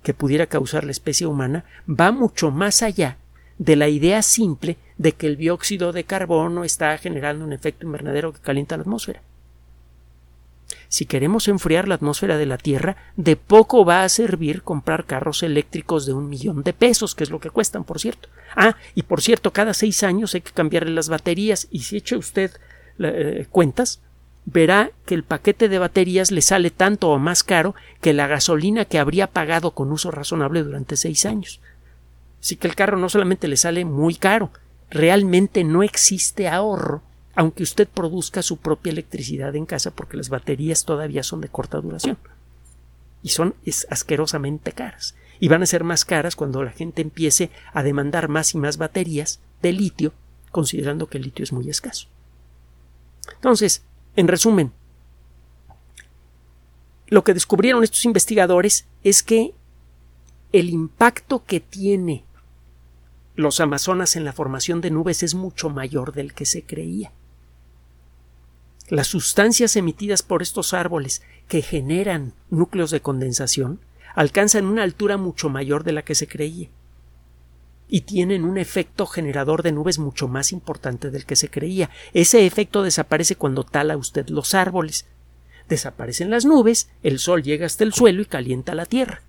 que 0.02 0.14
pudiera 0.14 0.46
causar 0.46 0.84
la 0.84 0.90
especie 0.90 1.26
humana, 1.26 1.64
va 1.88 2.12
mucho 2.12 2.50
más 2.50 2.82
allá 2.82 3.16
de 3.58 3.76
la 3.76 3.88
idea 3.88 4.22
simple 4.22 4.76
de 4.98 5.12
que 5.12 5.26
el 5.26 5.36
dióxido 5.36 5.92
de 5.92 6.04
carbono 6.04 6.64
está 6.64 6.96
generando 6.98 7.44
un 7.44 7.52
efecto 7.52 7.86
invernadero 7.86 8.32
que 8.32 8.40
calienta 8.40 8.76
la 8.76 8.82
atmósfera. 8.82 9.22
Si 10.88 11.06
queremos 11.06 11.48
enfriar 11.48 11.88
la 11.88 11.94
atmósfera 11.94 12.36
de 12.36 12.44
la 12.44 12.58
Tierra, 12.58 12.96
de 13.16 13.36
poco 13.36 13.84
va 13.84 14.04
a 14.04 14.08
servir 14.10 14.62
comprar 14.62 15.06
carros 15.06 15.42
eléctricos 15.42 16.04
de 16.04 16.12
un 16.12 16.28
millón 16.28 16.62
de 16.64 16.74
pesos, 16.74 17.14
que 17.14 17.24
es 17.24 17.30
lo 17.30 17.40
que 17.40 17.48
cuestan, 17.48 17.84
por 17.84 17.98
cierto. 17.98 18.28
Ah, 18.54 18.76
y 18.94 19.04
por 19.04 19.22
cierto, 19.22 19.52
cada 19.52 19.72
seis 19.72 20.02
años 20.02 20.34
hay 20.34 20.42
que 20.42 20.52
cambiarle 20.52 20.90
las 20.90 21.08
baterías, 21.08 21.66
y 21.70 21.80
si 21.80 21.96
echa 21.96 22.18
usted 22.18 22.50
eh, 22.98 23.46
cuentas, 23.50 24.00
verá 24.44 24.90
que 25.06 25.14
el 25.14 25.22
paquete 25.22 25.68
de 25.68 25.78
baterías 25.78 26.30
le 26.30 26.42
sale 26.42 26.70
tanto 26.70 27.10
o 27.10 27.18
más 27.18 27.42
caro 27.42 27.74
que 28.00 28.12
la 28.12 28.26
gasolina 28.26 28.84
que 28.84 28.98
habría 28.98 29.28
pagado 29.28 29.72
con 29.72 29.92
uso 29.92 30.10
razonable 30.10 30.62
durante 30.62 30.96
seis 30.96 31.26
años. 31.26 31.60
Así 32.40 32.56
que 32.56 32.66
el 32.66 32.74
carro 32.74 32.98
no 32.98 33.08
solamente 33.08 33.46
le 33.46 33.56
sale 33.56 33.84
muy 33.84 34.16
caro, 34.16 34.50
realmente 34.90 35.62
no 35.62 35.82
existe 35.82 36.48
ahorro, 36.48 37.02
aunque 37.34 37.62
usted 37.62 37.88
produzca 37.88 38.42
su 38.42 38.56
propia 38.58 38.90
electricidad 38.92 39.54
en 39.54 39.64
casa 39.64 39.92
porque 39.92 40.16
las 40.16 40.28
baterías 40.28 40.84
todavía 40.84 41.22
son 41.22 41.40
de 41.40 41.48
corta 41.48 41.80
duración. 41.80 42.18
Y 43.22 43.28
son 43.28 43.54
asquerosamente 43.88 44.72
caras. 44.72 45.14
Y 45.38 45.48
van 45.48 45.62
a 45.62 45.66
ser 45.66 45.84
más 45.84 46.04
caras 46.04 46.34
cuando 46.34 46.62
la 46.64 46.72
gente 46.72 47.00
empiece 47.00 47.50
a 47.72 47.82
demandar 47.82 48.28
más 48.28 48.54
y 48.54 48.58
más 48.58 48.76
baterías 48.76 49.40
de 49.62 49.72
litio, 49.72 50.12
considerando 50.50 51.06
que 51.06 51.18
el 51.18 51.24
litio 51.24 51.44
es 51.44 51.52
muy 51.52 51.70
escaso. 51.70 52.08
Entonces, 53.34 53.82
en 54.16 54.28
resumen, 54.28 54.72
lo 57.06 57.24
que 57.24 57.34
descubrieron 57.34 57.84
estos 57.84 58.04
investigadores 58.04 58.86
es 59.04 59.22
que 59.22 59.54
el 60.52 60.70
impacto 60.70 61.44
que 61.44 61.60
tiene 61.60 62.24
los 63.34 63.60
Amazonas 63.60 64.16
en 64.16 64.24
la 64.24 64.32
formación 64.32 64.80
de 64.80 64.90
nubes 64.90 65.22
es 65.22 65.34
mucho 65.34 65.70
mayor 65.70 66.12
del 66.12 66.34
que 66.34 66.44
se 66.44 66.62
creía. 66.62 67.12
Las 68.88 69.06
sustancias 69.06 69.76
emitidas 69.76 70.22
por 70.22 70.42
estos 70.42 70.74
árboles 70.74 71.22
que 71.48 71.62
generan 71.62 72.34
núcleos 72.50 72.90
de 72.90 73.00
condensación 73.00 73.80
alcanzan 74.14 74.66
una 74.66 74.82
altura 74.82 75.16
mucho 75.16 75.48
mayor 75.48 75.84
de 75.84 75.92
la 75.92 76.02
que 76.02 76.14
se 76.14 76.26
creía 76.26 76.68
y 77.92 78.00
tienen 78.00 78.46
un 78.46 78.56
efecto 78.56 79.04
generador 79.04 79.62
de 79.62 79.70
nubes 79.70 79.98
mucho 79.98 80.26
más 80.26 80.50
importante 80.50 81.10
del 81.10 81.26
que 81.26 81.36
se 81.36 81.50
creía. 81.50 81.90
Ese 82.14 82.46
efecto 82.46 82.82
desaparece 82.82 83.36
cuando 83.36 83.64
tala 83.64 83.98
usted 83.98 84.28
los 84.30 84.54
árboles. 84.54 85.04
Desaparecen 85.68 86.30
las 86.30 86.46
nubes, 86.46 86.88
el 87.02 87.18
sol 87.18 87.42
llega 87.42 87.66
hasta 87.66 87.84
el 87.84 87.92
suelo 87.92 88.22
y 88.22 88.24
calienta 88.24 88.74
la 88.74 88.86
tierra. 88.86 89.20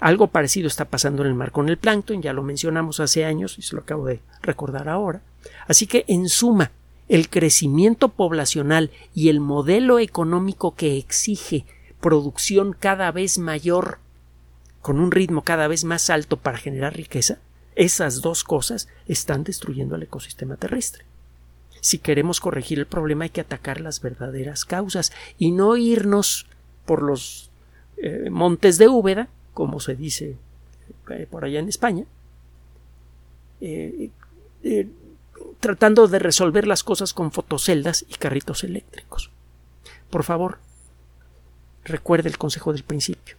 Algo 0.00 0.28
parecido 0.28 0.66
está 0.66 0.86
pasando 0.86 1.22
en 1.22 1.28
el 1.28 1.34
mar 1.34 1.52
con 1.52 1.68
el 1.68 1.76
plancton, 1.76 2.22
ya 2.22 2.32
lo 2.32 2.42
mencionamos 2.42 3.00
hace 3.00 3.26
años 3.26 3.58
y 3.58 3.62
se 3.62 3.76
lo 3.76 3.82
acabo 3.82 4.06
de 4.06 4.22
recordar 4.40 4.88
ahora. 4.88 5.20
Así 5.66 5.86
que, 5.86 6.06
en 6.08 6.30
suma, 6.30 6.72
el 7.06 7.28
crecimiento 7.28 8.08
poblacional 8.08 8.90
y 9.14 9.28
el 9.28 9.40
modelo 9.40 9.98
económico 9.98 10.74
que 10.74 10.96
exige 10.96 11.66
producción 12.00 12.74
cada 12.78 13.12
vez 13.12 13.36
mayor, 13.36 13.98
con 14.80 15.00
un 15.00 15.10
ritmo 15.10 15.42
cada 15.42 15.68
vez 15.68 15.84
más 15.84 16.08
alto 16.08 16.38
para 16.38 16.56
generar 16.56 16.96
riqueza, 16.96 17.40
esas 17.78 18.22
dos 18.22 18.42
cosas 18.42 18.88
están 19.06 19.44
destruyendo 19.44 19.94
el 19.94 20.02
ecosistema 20.02 20.56
terrestre. 20.56 21.04
Si 21.80 21.98
queremos 21.98 22.40
corregir 22.40 22.80
el 22.80 22.86
problema 22.86 23.24
hay 23.24 23.30
que 23.30 23.40
atacar 23.40 23.80
las 23.80 24.02
verdaderas 24.02 24.64
causas 24.64 25.12
y 25.38 25.52
no 25.52 25.76
irnos 25.76 26.46
por 26.84 27.02
los 27.02 27.52
eh, 27.96 28.30
montes 28.30 28.78
de 28.78 28.88
Úbeda, 28.88 29.28
como 29.54 29.78
se 29.78 29.94
dice 29.94 30.36
eh, 31.10 31.28
por 31.30 31.44
allá 31.44 31.60
en 31.60 31.68
España, 31.68 32.04
eh, 33.60 34.10
tratando 35.60 36.08
de 36.08 36.18
resolver 36.18 36.66
las 36.66 36.82
cosas 36.82 37.14
con 37.14 37.30
fotoceldas 37.30 38.04
y 38.08 38.14
carritos 38.14 38.64
eléctricos. 38.64 39.30
Por 40.10 40.24
favor, 40.24 40.58
recuerde 41.84 42.28
el 42.28 42.38
consejo 42.38 42.72
del 42.72 42.82
principio. 42.82 43.36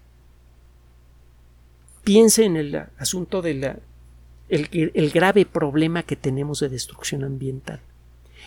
Piense 2.05 2.45
en 2.45 2.55
el 2.55 2.85
asunto 2.97 3.41
de 3.41 3.53
la 3.55 3.79
el, 4.49 5.11
grave 5.11 5.45
problema 5.45 6.03
que 6.03 6.15
tenemos 6.15 6.59
de 6.59 6.69
destrucción 6.69 7.23
ambiental 7.23 7.81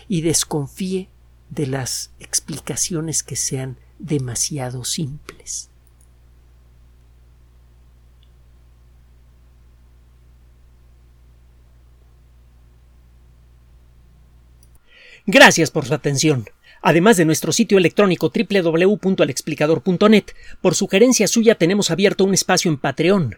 y 0.07 0.21
desconfíe 0.21 1.09
de 1.49 1.67
las 1.67 2.11
explicaciones 2.19 3.23
que 3.23 3.35
sean 3.35 3.77
demasiado 3.99 4.83
simples. 4.83 5.69
Gracias 15.25 15.71
por 15.71 15.85
su 15.85 15.93
atención. 15.93 16.45
Además 16.81 17.15
de 17.15 17.23
nuestro 17.23 17.53
sitio 17.53 17.77
electrónico 17.77 18.29
www.alexplicador.net, 18.29 20.25
por 20.59 20.75
sugerencia 20.75 21.27
suya 21.27 21.55
tenemos 21.55 21.91
abierto 21.91 22.25
un 22.25 22.33
espacio 22.33 22.69
en 22.69 22.77
Patreon 22.77 23.37